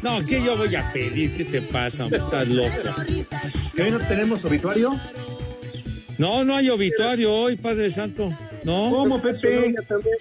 [0.03, 1.33] No, ¿qué yo voy a pedir?
[1.33, 2.07] ¿Qué te pasa?
[2.11, 2.69] Estás loco.
[3.75, 4.99] ¿Que hoy no tenemos obituario?
[6.19, 8.31] No, no hay obituario hoy, Padre Santo.
[8.63, 8.89] No.
[8.91, 9.73] ¿Cómo, Pepe?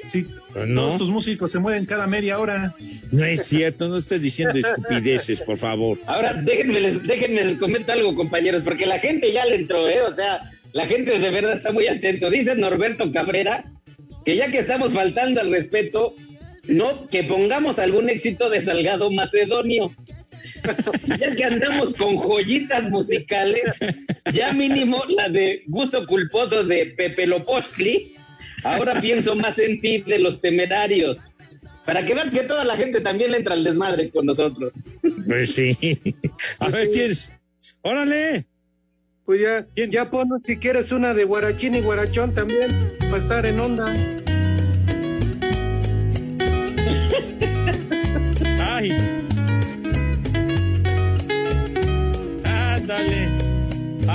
[0.03, 0.83] Si Pues no.
[0.87, 2.75] todos tus músicos se mueven cada media hora.
[3.11, 5.99] No es cierto, no estés diciendo estupideces, por favor.
[6.07, 10.01] Ahora, déjenme les, déjenme les comento algo, compañeros, porque la gente ya le entró, ¿eh?
[10.03, 12.31] O sea, la gente de verdad está muy atento.
[12.31, 13.65] Dice Norberto Cabrera
[14.25, 16.15] que ya que estamos faltando al respeto,
[16.69, 19.91] No, que pongamos algún éxito de Salgado Macedonio.
[21.19, 23.63] Ya que andamos con joyitas musicales,
[24.33, 28.15] ya mínimo la de gusto culposo de Pepe Lopostli.
[28.65, 31.17] Ahora pienso más en ti de los temerarios.
[31.85, 34.73] Para que veas que toda la gente también le entra al desmadre con nosotros.
[35.27, 35.77] Pues sí.
[36.59, 37.33] A ver, tienes.
[37.83, 38.45] ¡Órale!
[39.25, 43.61] Pues ya, ya pon si quieres una de Guarachín y Guarachón también, para estar en
[43.61, 43.95] onda.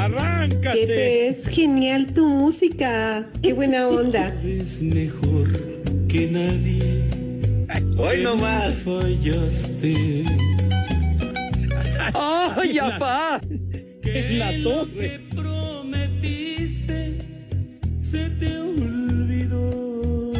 [0.04, 0.86] ¡Arráncate!
[0.86, 3.24] Pepe, es genial tu música.
[3.42, 4.36] Qué buena onda.
[4.44, 5.48] Es mejor
[6.10, 7.06] que nadie.
[7.98, 8.74] Hoy no más.
[8.84, 10.26] Fallaste.
[12.14, 13.40] ¡Ay, apá!
[14.04, 15.22] En la torre.
[15.34, 17.20] prometiste
[18.02, 20.34] se te olvidó.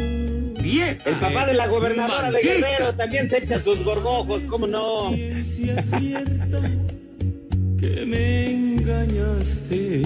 [1.06, 5.14] El papá de la gobernadora de Guerrero también se echa sus gorgojos, ¿cómo no?
[7.84, 10.02] Que me engañaste.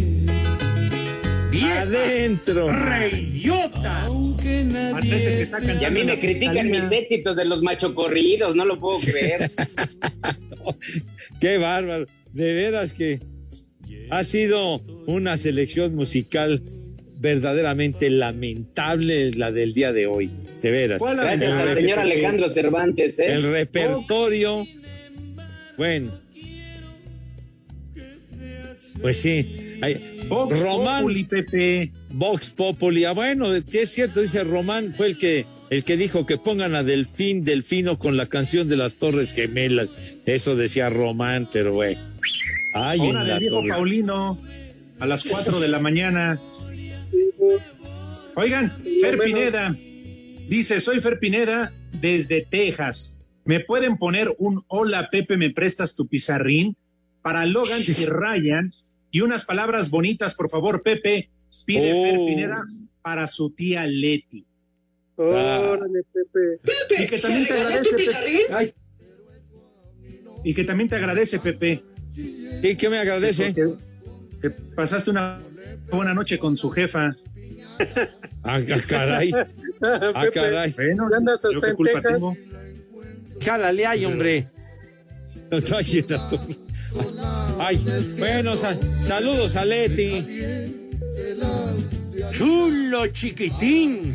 [1.63, 2.73] ¡Adentro!
[2.73, 4.05] ¡Reyota!
[4.07, 8.65] Aunque nadie que está Y a mí me critican mis éxitos de los machocorridos, no
[8.65, 9.49] lo puedo creer.
[11.41, 12.07] ¡Qué bárbaro!
[12.33, 13.21] De veras que
[14.11, 16.61] ha sido una selección musical
[17.21, 20.33] verdaderamente lamentable la del día de hoy.
[20.63, 21.01] De veras.
[21.01, 23.35] Gracias al señor Alejandro Cervantes, ¿eh?
[23.35, 24.67] El repertorio.
[25.77, 26.28] Bueno.
[29.01, 29.79] Pues sí.
[29.81, 31.03] Hay- Vox Román.
[31.03, 31.93] Populi, Pepe.
[32.11, 33.05] Vox Populi.
[33.05, 36.75] Ah, bueno, que es cierto, dice Román, fue el que, el que dijo que pongan
[36.75, 39.89] a Delfín, Delfino con la canción de las Torres Gemelas.
[40.27, 42.01] Eso decía Román, pero bueno.
[42.75, 43.69] Ay, Ahora en del la viejo torre.
[43.69, 44.43] Paulino
[44.99, 46.41] a las 4 de la mañana.
[48.35, 49.19] Oigan, Fer.
[49.19, 49.77] Pineda
[50.49, 53.17] dice, soy Fer Pineda desde Texas.
[53.45, 56.77] ¿Me pueden poner un hola Pepe, me prestas tu pizarrín?
[57.23, 58.73] Para Logan y Ryan
[59.11, 61.31] y unas palabras bonitas, por favor, Pepe,
[61.65, 62.03] pide Oh.
[62.03, 62.63] Fer Pineda
[63.03, 64.45] para su tía Leti.
[65.17, 67.03] Órale, Pepe.
[67.03, 68.47] Y que también te agradece, Pepe.
[68.51, 68.75] Ay.
[70.45, 71.83] Y que también te agradece, Pepe.
[72.17, 73.55] ¿Y qué me agradece?
[73.55, 73.65] Que,
[74.41, 75.39] que pasaste una
[75.91, 77.17] buena noche con su jefa.
[78.43, 79.31] Ah, ah, caray.
[79.81, 80.73] Ah, Pepe, caray.
[80.73, 82.13] Bueno, ¿qué andas yo hasta qué en culpa Texas?
[82.15, 82.37] tengo.
[83.41, 84.49] Jálale ahí, hombre.
[85.51, 86.57] La torre.
[87.59, 87.79] Ay,
[88.19, 90.25] bueno, sa- saludos a Leti.
[92.33, 94.15] Chulo chiquitín.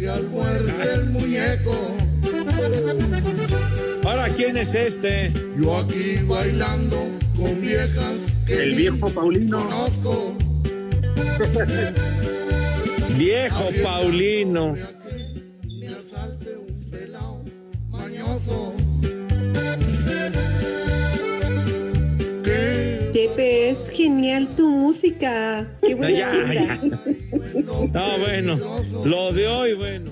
[4.06, 5.32] Ahora, ¿quién es este?
[5.58, 8.13] Yo aquí bailando con viejas
[8.46, 9.60] que El viejo Paulino.
[9.60, 10.38] conozco.
[13.17, 14.76] Viejo Paulino.
[23.93, 25.65] Genial tu música.
[25.82, 26.53] Qué buena Ya, onda.
[26.53, 26.82] ya.
[27.93, 28.60] No, bueno,
[29.06, 30.12] lo de hoy, bueno.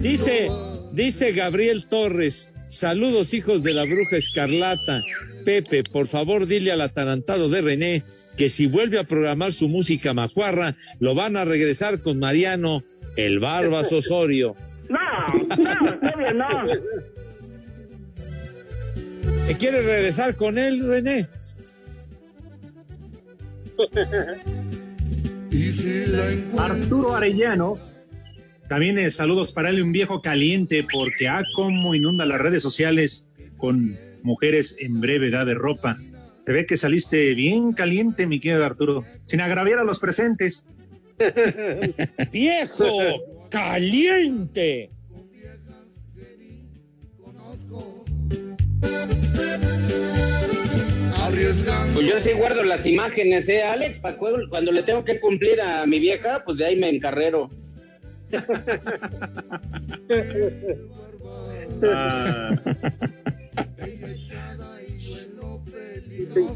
[0.00, 0.50] Dice,
[0.92, 5.02] dice Gabriel Torres, saludos hijos de la bruja escarlata.
[5.44, 8.02] Pepe, por favor dile al atarantado de René
[8.36, 12.82] que si vuelve a programar su música macuarra, lo van a regresar con Mariano,
[13.16, 14.54] el Barbas Osorio.
[14.88, 16.72] No, no, no.
[19.46, 21.26] ¿Te ¿Quieres regresar con él, René?
[26.58, 27.78] Arturo Arellano.
[28.68, 33.28] También eh, saludos para él, un viejo caliente, porque ah, cómo inunda las redes sociales
[33.56, 35.96] con mujeres en breve edad de ropa.
[36.44, 40.64] Se ve que saliste bien caliente, mi querido Arturo, sin agraviar a los presentes.
[42.32, 43.48] ¡Viejo!
[43.50, 44.90] ¡Caliente!
[51.38, 51.94] Arriesgando.
[51.94, 54.00] Pues yo sí guardo las imágenes, ¿eh, Alex?
[54.50, 57.50] Cuando le tengo que cumplir a mi vieja, pues de ahí me encarrero.
[61.80, 62.56] Ah.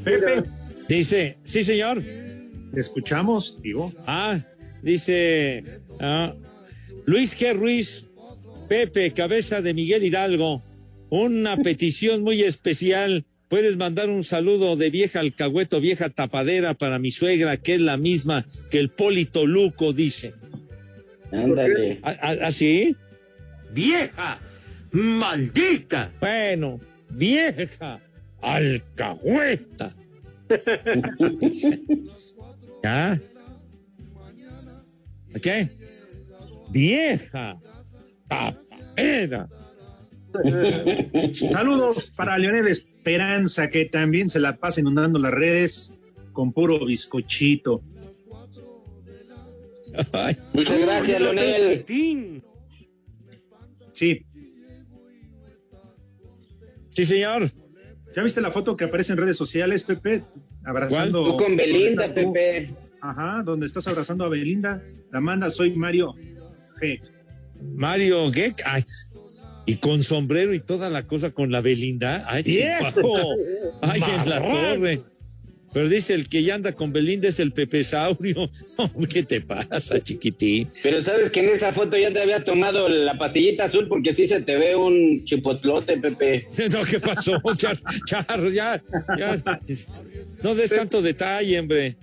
[0.03, 0.42] Pepe,
[0.88, 2.03] Dice, sí, señor.
[2.75, 3.92] ¿te escuchamos, digo?
[4.07, 4.40] Ah,
[4.83, 5.62] dice
[6.01, 6.35] ah,
[7.05, 7.55] Luis G.
[7.55, 8.07] Ruiz,
[8.68, 10.62] Pepe, cabeza de Miguel Hidalgo,
[11.11, 13.25] una petición muy especial.
[13.53, 17.99] Puedes mandar un saludo de vieja alcahueto, vieja tapadera para mi suegra, que es la
[17.99, 20.33] misma que el Polito Luco dice.
[21.31, 22.01] Ándale.
[22.03, 22.97] ¿Ah, ah, ah, sí?
[23.75, 24.38] ¡Vieja!
[24.93, 26.11] ¡Maldita!
[26.19, 28.01] Bueno, vieja
[28.41, 29.95] alcahueta.
[32.83, 33.20] ¿Ya?
[35.43, 35.68] ¿Qué?
[36.70, 37.61] Vieja
[38.29, 39.47] tapadera.
[41.51, 42.68] Saludos para Leonel
[43.03, 45.98] Esperanza, que también se la pasa inundando las redes
[46.32, 47.82] con puro bizcochito.
[50.53, 51.84] Muchas gracias, Leonel.
[53.92, 54.24] Sí.
[56.90, 57.50] Sí, señor.
[58.14, 60.22] ¿Ya viste la foto que aparece en redes sociales, Pepe?
[60.64, 61.24] Abrazando.
[61.24, 62.32] Tú con ¿dónde Belinda, estás tú?
[62.32, 62.70] Pepe.
[63.00, 64.80] Ajá, donde estás abrazando a Belinda.
[65.11, 66.14] La manda, soy Mario
[66.80, 67.00] G.
[67.74, 68.62] Mario Geck.
[68.64, 68.84] Ay,
[69.67, 72.25] y con sombrero y toda la cosa con la Belinda.
[72.27, 73.15] Ay, Viejo.
[73.81, 75.03] Ay, en la torre.
[75.73, 78.51] Pero dice el que ya anda con Belinda es el Pepesaurio.
[78.77, 80.69] Hombre, ¿Qué te pasa, chiquitín?
[80.83, 84.27] Pero sabes que en esa foto ya te habías tomado la patillita azul porque sí
[84.27, 86.47] se te ve un chipotlote, Pepe.
[86.73, 87.81] No, ¿qué pasó, Char?
[88.07, 88.83] Charro, ya,
[89.19, 89.61] ya.
[90.43, 91.97] No des tanto detalle, hombre.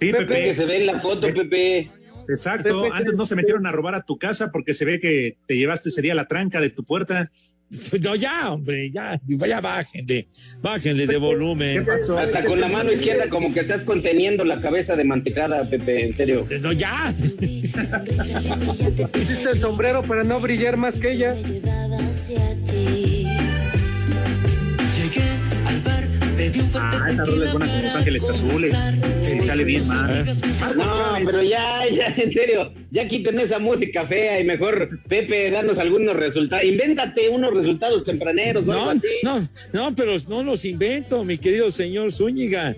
[0.00, 0.42] Sí, Pepe, Pepe.
[0.42, 1.90] que se ve en la foto, Pepe.
[2.32, 2.82] Exacto.
[2.82, 5.56] Pepe, Antes no se metieron a robar a tu casa porque se ve que te
[5.56, 7.30] llevaste sería la tranca de tu puerta.
[8.02, 10.28] No, ya, hombre, ya, ya bájenle,
[10.60, 11.86] bájenle de volumen.
[12.18, 16.14] Hasta con la mano izquierda como que estás conteniendo la cabeza de mantecada, Pepe, en
[16.14, 16.46] serio.
[16.60, 17.14] No, ya.
[19.14, 21.34] Hiciste el sombrero para no brillar más que ella.
[26.74, 28.76] Ah, esa rola es buena con Los Ángeles Azules.
[29.36, 30.24] Y sale bien mal.
[30.76, 35.78] No, pero ya, ya, en serio, ya quiten esa música fea y mejor, Pepe, danos
[35.78, 36.64] algunos resultados.
[36.64, 38.94] Invéntate unos resultados tempraneros, ¿no?
[38.94, 42.74] No, no, no, pero no los invento, mi querido señor Zúñiga.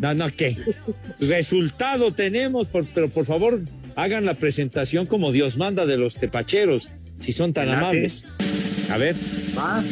[0.00, 0.56] No, no, ¿qué?
[1.20, 3.60] Resultado tenemos, por- pero por favor,
[3.96, 8.22] hagan la presentación como Dios manda de los tepacheros, si son tan amables.
[8.90, 9.14] A ver,
[9.58, 9.82] Va.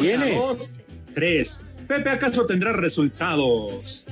[0.00, 0.24] Viene.
[0.32, 0.76] Una, dos,
[1.14, 1.60] tres.
[1.86, 4.06] Pepe, ¿acaso tendrá resultados?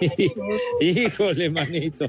[0.80, 2.06] híjole, manito.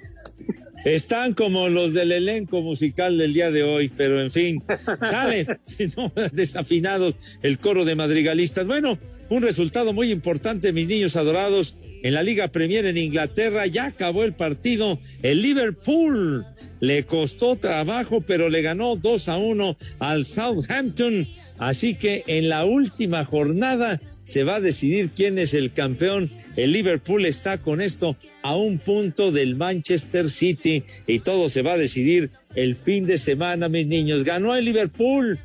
[0.85, 4.63] Están como los del elenco musical del día de hoy, pero en fin,
[5.01, 5.45] sale
[5.97, 8.65] no, desafinados el coro de madrigalistas.
[8.65, 8.97] Bueno,
[9.29, 14.23] un resultado muy importante, mis niños adorados, en la Liga Premier en Inglaterra ya acabó
[14.23, 14.99] el partido.
[15.21, 16.45] El Liverpool
[16.79, 21.27] le costó trabajo, pero le ganó 2 a 1 al Southampton.
[21.57, 26.31] Así que en la última jornada se va a decidir quién es el campeón.
[26.55, 31.73] El Liverpool está con esto a un punto del Manchester City y todo se va
[31.73, 34.23] a decidir el fin de semana, mis niños.
[34.23, 35.39] Ganó el Liverpool.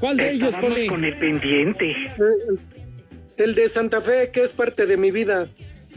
[0.00, 0.86] ¿Cuál de ellos, Poli?
[0.86, 1.90] con el pendiente.
[3.38, 5.48] El, el de Santa Fe, que es parte de mi vida.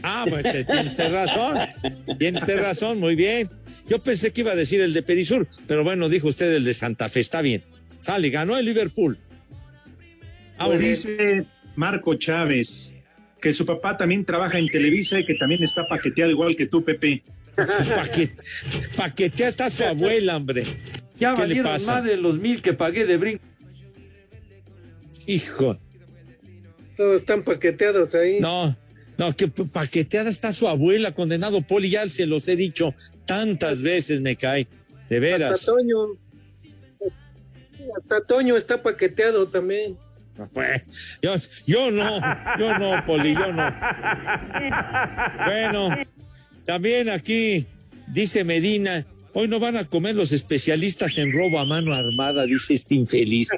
[0.02, 1.58] Ah, pues te- tienes usted razón.
[2.18, 3.48] Tiene usted razón, muy bien.
[3.86, 6.74] Yo pensé que iba a decir el de Perisur, pero bueno, dijo usted el de
[6.74, 7.62] Santa Fe, está bien.
[8.00, 9.18] Sale, ganó el Liverpool.
[10.58, 11.44] Ahora dice
[11.74, 12.94] Marco Chávez
[13.40, 16.82] que su papá también trabaja en Televisa y que también está paqueteado igual que tú,
[16.84, 17.22] Pepe.
[17.94, 18.30] Paquet,
[18.96, 20.64] paquetea hasta su abuela, hombre.
[21.16, 21.92] Ya ¿Qué le valieron pasa?
[21.96, 23.44] más de los mil que pagué de brinco.
[25.26, 25.78] Hijo.
[26.96, 28.40] Todos están paqueteados ahí.
[28.40, 28.76] No,
[29.18, 32.94] no, que pa- paqueteada está su abuela, condenado Poli, ya se los he dicho
[33.24, 34.66] tantas veces, me cae.
[35.08, 35.52] De veras.
[35.52, 35.96] Hasta Toño.
[37.96, 39.96] Hasta Toño está paqueteado también.
[40.52, 41.34] Pues, yo,
[41.66, 42.20] yo no,
[42.58, 43.74] yo no, Poli, yo no.
[45.46, 45.96] Bueno,
[46.66, 47.64] también aquí
[48.08, 52.74] dice Medina, hoy no van a comer los especialistas en robo a mano armada, dice
[52.74, 53.48] este infeliz.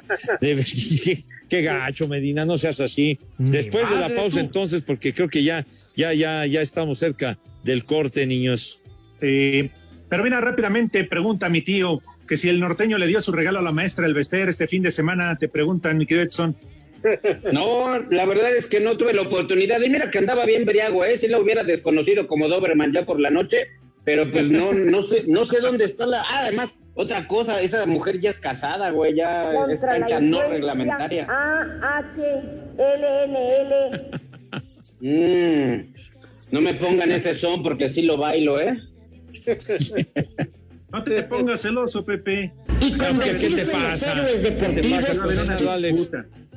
[1.49, 3.19] Qué, gacho, Medina, no seas así.
[3.37, 4.45] Después de la pausa tú.
[4.45, 8.81] entonces, porque creo que ya, ya, ya, ya estamos cerca del corte, niños.
[9.21, 9.71] Eh,
[10.09, 13.61] pero mira, rápidamente pregunta mi tío que si el norteño le dio su regalo a
[13.63, 16.55] la maestra El Bester este fin de semana, te preguntan, mi querido Edson.
[17.53, 19.81] No, la verdad es que no tuve la oportunidad.
[19.81, 21.17] Y mira que andaba bien briago, ¿eh?
[21.17, 23.67] Si lo hubiera desconocido como Doberman ya por la noche,
[24.03, 26.21] pero pues no, no sé, no sé dónde está la.
[26.21, 30.19] Ah, además, otra cosa, esa mujer ya es casada, güey, ya es Contra la cancha
[30.19, 31.25] no reglamentaria.
[31.29, 32.19] A-H-L-N-L.
[34.99, 35.93] Mm,
[36.51, 38.77] no me pongan ese son porque sí lo bailo, ¿eh?
[40.91, 42.51] No te pongas celoso, Pepe.
[42.81, 42.97] ¿Qué,
[43.37, 44.15] qué te pasa?
[44.41, 45.95] ¿Qué te pasa, Va a haber una condenado Alex?
[45.95, 46.25] disputa.
[46.25, 46.48] No,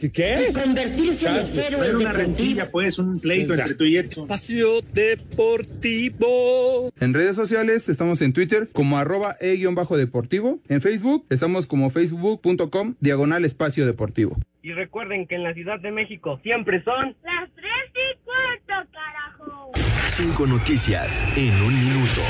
[0.00, 0.52] ¿qué- ¿Qué?
[0.52, 2.16] Convertirse en los héroes una deportivos.
[2.16, 3.62] rencilla, pues, un pleito Venga.
[3.64, 4.24] entre tú y Edson.
[4.24, 6.90] Espacio Deportivo.
[7.00, 10.60] En redes sociales estamos en Twitter como arroba e-deportivo.
[10.68, 14.36] En Facebook estamos como facebook.com diagonal espacio deportivo.
[14.62, 19.72] Y recuerden que en la Ciudad de México siempre son Las tres y cuarto, carajo.
[20.10, 22.22] Cinco noticias en un minuto.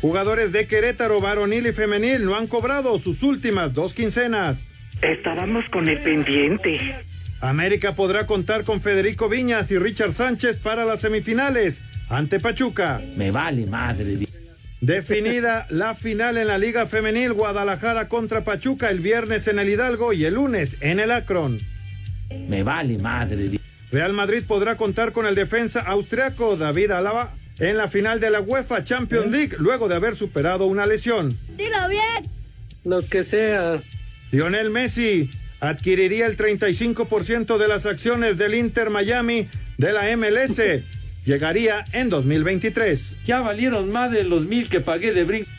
[0.00, 4.76] Jugadores de Querétaro, varonil y femenil, no han cobrado sus últimas dos quincenas.
[5.02, 6.96] Estábamos con el pendiente.
[7.40, 13.00] América podrá contar con Federico Viñas y Richard Sánchez para las semifinales ante Pachuca.
[13.16, 14.26] Me vale madre.
[14.80, 20.12] Definida la final en la Liga Femenil Guadalajara contra Pachuca el viernes en el Hidalgo
[20.12, 21.58] y el lunes en el Akron.
[22.48, 23.58] Me vale madre.
[23.90, 28.40] Real Madrid podrá contar con el defensa austriaco David Alaba en la final de la
[28.40, 31.28] UEFA Champions League luego de haber superado una lesión.
[31.56, 32.24] Dilo bien.
[32.84, 33.78] Los que sea.
[34.30, 40.60] Lionel Messi adquiriría el 35% de las acciones del Inter Miami de la MLS.
[41.24, 43.12] Llegaría en 2023.
[43.26, 45.50] Ya valieron más de los mil que pagué de brinco.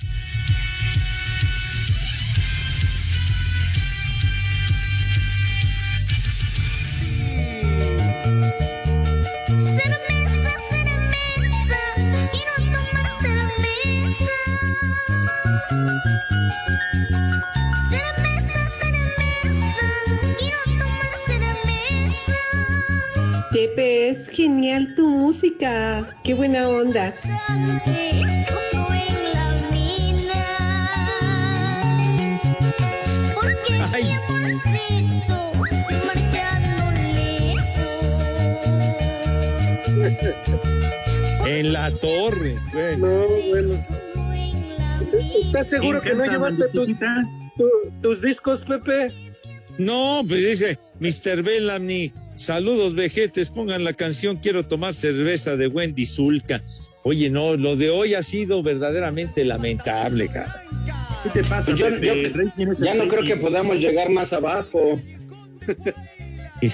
[41.46, 42.58] En la torre.
[42.74, 43.08] Bueno.
[43.08, 43.86] No, bueno.
[45.44, 46.90] ¿Estás seguro que no llevaste tus,
[47.58, 49.12] tu- tus discos, Pepe?
[49.78, 51.42] No, pues dice Mr.
[51.44, 52.14] Bellamy.
[52.36, 53.50] Saludos, vejetes.
[53.50, 56.62] Pongan la canción Quiero tomar cerveza de Wendy Zulka.
[57.04, 60.64] Oye, no, lo de hoy ha sido verdaderamente lamentable, cara.
[61.24, 65.00] ¿Qué te pasa, Yo- yo- ese ya no creo que podamos llegar más abajo.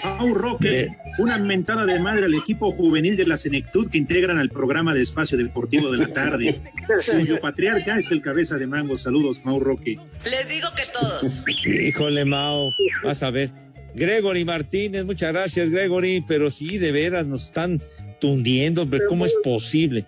[0.02, 0.88] Pau Roque,
[1.20, 5.02] una mentada de madre al equipo juvenil de la Senectud que integran al programa de
[5.04, 6.60] Espacio Deportivo de la tarde.
[7.20, 8.98] Cuyo patriarca es el cabeza de mango.
[8.98, 9.98] Saludos, Mau Roque.
[10.24, 11.44] Les digo que todos.
[11.88, 12.72] Híjole, Mao,
[13.04, 13.52] vas a ver.
[13.94, 17.80] Gregory Martínez, muchas gracias, Gregory, pero sí, de veras nos están
[18.20, 20.04] tundiendo, hombre, ¿cómo es posible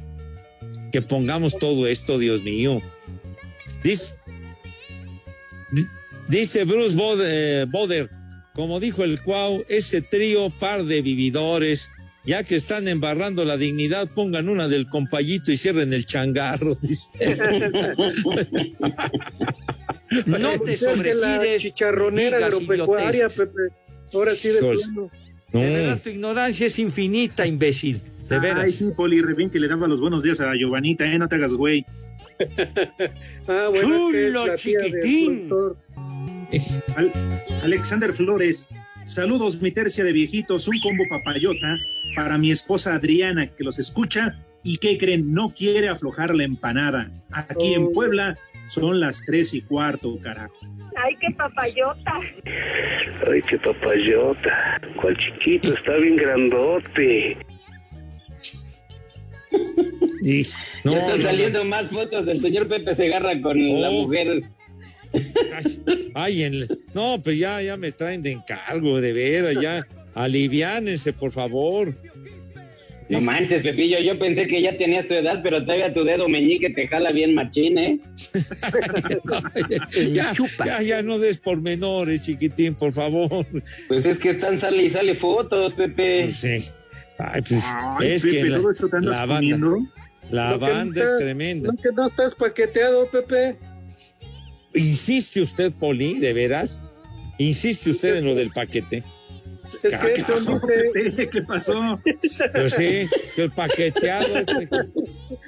[0.91, 2.81] que pongamos todo esto, Dios mío?
[3.83, 4.15] Dice,
[5.71, 5.85] di-
[6.27, 8.09] dice Bruce Bod- eh, Boder,
[8.53, 11.91] como dijo el Cuau, ese trío par de vividores,
[12.25, 16.75] ya que están embarrando la dignidad, pongan una del compayito y cierren el changarro.
[16.81, 17.07] dice.
[20.25, 21.61] No te sobregires.
[21.61, 23.27] chicharronera agropecuaria.
[23.29, 23.61] Pepe.
[24.13, 24.61] Ahora sí de.
[24.61, 25.09] De
[25.59, 28.01] verdad, tu ignorancia es infinita, imbécil.
[28.30, 28.63] De veras.
[28.65, 31.17] Ay, sí, Poli, Rebín que le daba los buenos días a Giovanita, ¿eh?
[31.17, 31.86] No te hagas güey.
[33.49, 35.49] Ah, bueno, es que es Chulo, del chiquitín.
[36.97, 37.11] Al-
[37.63, 38.69] Alexander Flores,
[39.05, 41.78] saludos, mi tercia de viejitos, un combo papayota
[42.15, 47.09] para mi esposa Adriana, que los escucha y que creen no quiere aflojar la empanada.
[47.32, 47.91] Aquí en Oh.
[47.93, 50.53] Puebla son las tres y cuarto, carajo.
[50.97, 52.19] Ay, qué papayota.
[53.32, 54.82] Ay, qué papayota.
[55.01, 57.38] Cuál chiquito, está bien grandote.
[60.24, 60.45] Y-
[60.84, 64.04] no, ya están saliendo más fotos del señor Pepe Segarra con la Oh.
[64.04, 64.43] mujer.
[66.14, 69.88] Ay, en- no, pero ya, ya me traen de encargo, de veras, ya.
[70.16, 71.95] Aliviánense, por favor.
[73.10, 76.70] No manches, Pepillo, yo pensé que ya tenías tu edad, pero todavía tu dedo meñique
[76.72, 78.00] te jala bien machín, ¿eh?
[80.12, 80.34] ya,
[80.66, 83.45] ya, ya no des pormenores, chiquitín, por favor.
[83.88, 86.24] Pues es que están sale y sale fotos, Pepe.
[86.26, 86.70] Pues sí.
[87.20, 87.63] Ay, pues
[87.99, 89.78] Ay, es Pepe, que la, ¿todo eso te andas la banda, comiendo?
[90.32, 91.72] la Lo banda no es tremenda.
[91.72, 93.57] ¿No que no estás paqueteado, Pepe?
[94.74, 96.82] ¿Insiste usted, Poli, de veras?
[97.39, 99.03] ¿Insiste usted en lo del paquete?
[99.84, 101.99] Es Ah, que ¿qué Edson pasó, dice, ¿Qué pasó?
[102.53, 104.63] Pues sí, que el paqueteado este.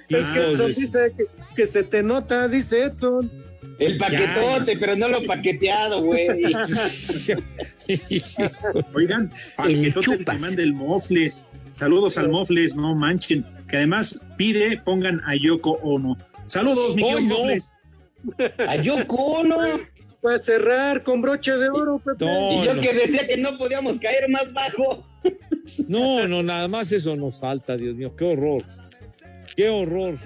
[0.09, 3.31] es que Edson dice que, que se te nota, dice Edson.
[3.79, 6.27] El paquetote, pero no lo paqueteado, güey.
[8.93, 11.45] Oigan, paquetote el que manda el Mofles.
[11.71, 13.45] Saludos al Mofles, no manchen.
[13.67, 16.17] Que además pide, pongan a Yoko Ono.
[16.47, 17.37] Saludos, mi querido ¡Ay, no!
[17.39, 17.73] Mofles.
[18.67, 19.57] A Yoko Ono.
[20.21, 22.25] Para cerrar con broche de oro, Pepe.
[22.25, 22.81] No, Y yo no.
[22.81, 25.05] que decía que no podíamos caer más bajo.
[25.87, 28.61] No, no, nada más eso nos falta, Dios mío, qué horror.
[29.55, 30.17] Qué horror.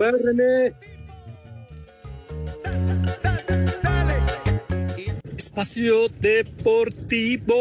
[0.00, 0.72] Va, René.
[5.54, 7.54] Espacio Deportivo.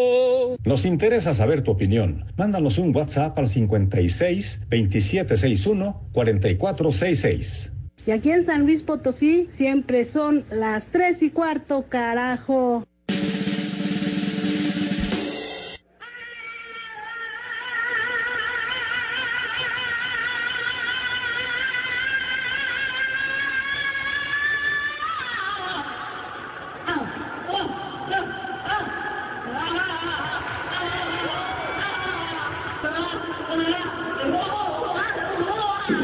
[0.66, 2.26] Nos interesa saber tu opinión.
[2.38, 7.72] Mándanos un WhatsApp al 56 2761 4466.
[8.08, 12.84] Y aquí en San Luis Potosí siempre son las tres y cuarto, carajo.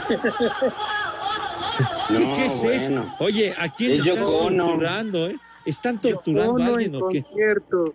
[2.09, 3.05] ¿Qué, qué es eso?
[3.19, 5.37] Oye, ¿a quién Es están torturando, eh?
[5.65, 7.23] ¿Están torturando Ono a en alguien o qué?
[7.23, 7.93] concierto.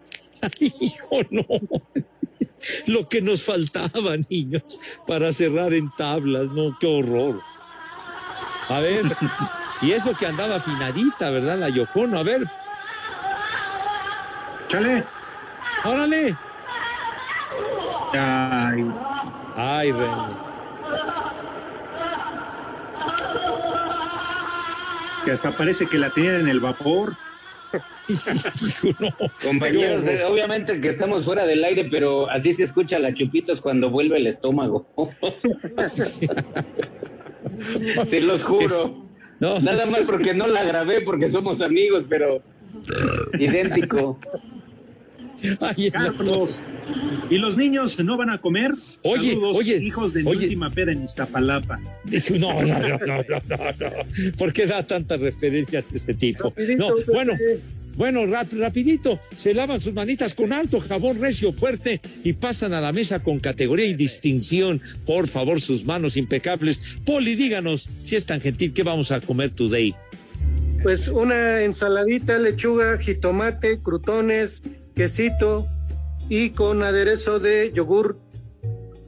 [0.61, 1.45] Hijo, no.
[2.87, 4.63] Lo que nos faltaba, niños,
[5.07, 7.41] para cerrar en tablas, no, qué horror.
[8.69, 9.05] A ver,
[9.83, 11.59] y eso que andaba afinadita, ¿verdad?
[11.59, 12.43] La Yocono, a ver,
[14.69, 15.05] Chale.
[15.85, 16.35] órale.
[18.13, 18.87] Ay,
[19.57, 20.54] Ay, Remy.
[25.25, 27.15] Que hasta parece que la tenían en el vapor.
[29.43, 33.91] Compañeros, eh, obviamente que estamos fuera del aire, pero así se escucha la chupitos cuando
[33.91, 34.87] vuelve el estómago.
[38.05, 39.09] se los juro.
[39.41, 39.59] No.
[39.61, 42.43] Nada más porque no la grabé, porque somos amigos, pero
[43.39, 44.19] idéntico.
[45.61, 46.61] Ay, Carlos.
[47.31, 48.71] ¿Y los niños no van a comer?
[49.03, 50.45] Oye, Saludos, oye, hijos de mi oye.
[50.45, 51.81] última peda en Iztapalapa.
[52.39, 54.33] No, no, no, no, no, no, no.
[54.39, 56.45] ¿Por qué da tantas referencias de ese tipo?
[56.51, 57.33] Rapidito, No, bueno,
[57.97, 62.81] bueno, rap- rapidito, se lavan sus manitas con alto jabón recio fuerte y pasan a
[62.81, 64.81] la mesa con categoría y distinción.
[65.07, 66.81] Por favor, sus manos impecables.
[67.07, 69.95] Poli, díganos, si es tan gentil, ¿qué vamos a comer today?
[70.83, 74.61] Pues una ensaladita, lechuga, jitomate, crutones,
[74.95, 75.67] quesito
[76.29, 78.19] y con aderezo de yogur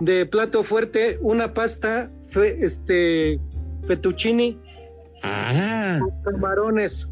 [0.01, 3.41] de plato fuerte, una pasta, fe- este,
[3.87, 4.59] fettuccini
[5.23, 7.09] Ah, con camarones,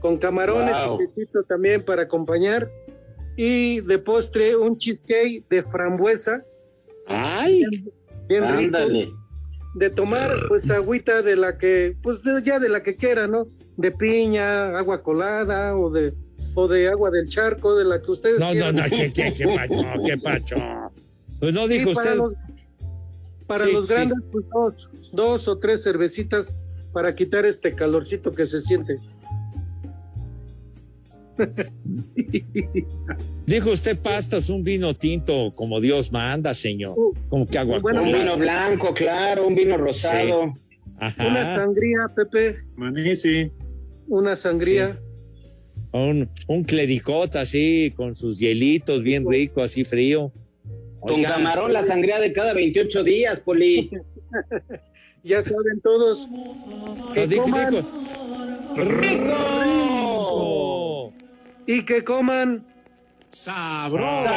[0.00, 0.96] con camarones Wow.
[1.00, 2.70] y quesito también para acompañar.
[3.36, 6.44] Y de postre un cheesecake de frambuesa,
[7.06, 7.62] ay,
[8.28, 8.78] bien rico.
[9.76, 13.46] De tomar pues agüita de la que pues de- ya de la que quiera no
[13.76, 16.12] de piña agua colada o de
[16.54, 18.74] o de agua del charco de la que ustedes no, no, quieran.
[18.74, 20.56] no, ¿qué, qué, qué pacho, qué pacho?
[21.40, 22.16] Pues no dijo usted.
[22.16, 22.34] los,
[23.46, 23.92] para Sí, los sí.
[23.92, 26.54] grandes pues dos, dos o tres cervecitas
[26.92, 28.98] para quitar este calorcito que se siente
[33.46, 36.94] Dijo usted pastas, un vino tinto, como Dios manda, señor.
[37.28, 40.42] Como que agua Bueno, Un vino blanco, claro, un vino rosado.
[40.42, 40.54] una
[41.06, 41.56] Ajá.
[41.56, 43.52] sangría Pepe Manece.
[44.08, 44.98] una sangría
[45.92, 50.32] Un, un clericota así, con sus hielitos bien rico, así frío.
[51.00, 53.90] Con camarón, la sangría de cada 28 días, Poli.
[55.22, 57.88] ya saben todos no, que dijo, coman dijo.
[58.76, 61.12] ¡Rico!
[61.66, 62.64] y que coman
[63.30, 64.30] ¡Sabroso!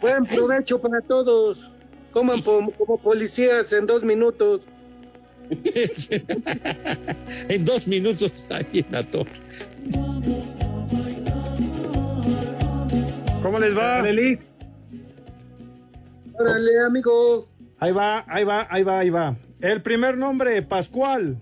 [0.00, 1.70] buen provecho para todos
[2.12, 4.66] coman po- como policías en dos minutos
[7.48, 9.32] en dos minutos ahí en la torre.
[13.42, 14.00] ¿Cómo les va?
[14.00, 14.38] Órale,
[16.38, 17.48] Órale, amigo.
[17.78, 19.36] Ahí va, ahí va, ahí va, ahí va.
[19.60, 21.38] El primer nombre, Pascual.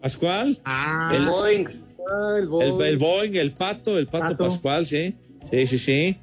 [0.00, 0.58] ¿Pascual?
[0.64, 1.68] Ah, el, Boing.
[2.10, 4.44] Ah, el el, el Boeing, el pato, el pato, Pato.
[4.44, 5.14] Pascual, sí.
[5.50, 6.16] Sí, sí, sí.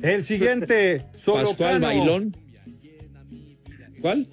[0.00, 1.04] El siguiente.
[1.24, 2.36] Pascual Bailón.
[4.00, 4.26] ¿Cuál?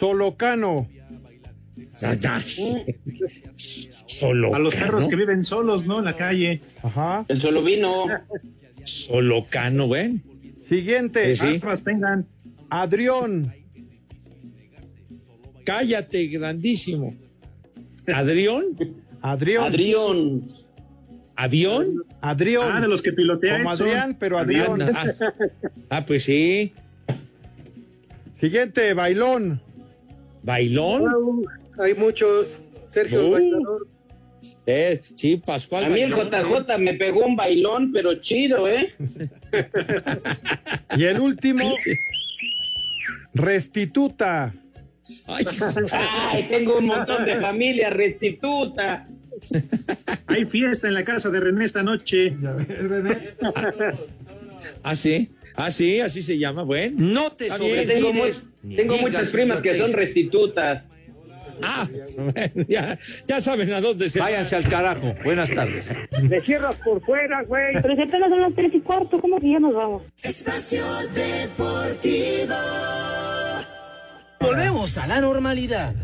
[0.00, 0.88] Solocano.
[2.02, 2.40] Ah, ya.
[4.06, 5.98] Solo A los perros que viven solos, ¿no?
[5.98, 6.58] En la calle.
[6.82, 7.26] Ajá.
[7.28, 8.06] El solo vino.
[8.82, 10.20] Solocano, güey.
[10.66, 12.26] Siguiente, Sí, tengan.
[12.70, 13.52] Adrión.
[15.64, 17.14] Cállate, grandísimo.
[18.06, 18.64] ¿Adrión?
[19.20, 19.64] Adrión.
[19.66, 20.46] Adrión.
[21.36, 22.04] ¿Avión?
[22.20, 22.68] Adrión.
[22.72, 23.86] Ah, de los que pilotea Como Edson.
[23.88, 24.82] Adrián, pero Adrión.
[24.82, 25.12] ah,
[25.90, 26.72] ah, pues sí.
[28.32, 29.60] Siguiente, Bailón.
[30.50, 31.02] ¿Bailón?
[31.02, 31.46] Wow,
[31.78, 33.30] hay muchos Sergio Uh.
[33.30, 33.86] bailador
[34.66, 36.10] Eh, sí, Pascual A mí el.
[36.12, 38.92] JJ me pegó un bailón, pero chido, ¿eh?
[40.96, 41.72] Y el último,
[43.32, 44.52] Restituta.
[45.28, 45.44] Ay,
[46.32, 49.06] Ay, tengo un montón de familia restituta.
[50.26, 52.36] Hay fiesta en la casa de René esta noche.
[54.82, 55.30] ah, sí.
[55.56, 56.62] Ah, sí, así se llama.
[56.62, 56.96] Bueno.
[56.98, 57.86] No te bien.
[57.86, 58.12] tengo,
[58.76, 60.82] tengo muchas primas que son restitutas.
[61.62, 61.86] Ah,
[62.68, 65.14] ya, ya saben a dónde se Váyanse al carajo.
[65.24, 65.90] Buenas tardes.
[66.22, 67.74] Me cierras por fuera, güey.
[67.82, 70.02] Pero si apenas son las tres y cuarto, ¿cómo que ya nos vamos?
[70.22, 70.84] Espacio
[71.14, 72.54] Deportivo.
[74.40, 75.94] Volvemos a la normalidad.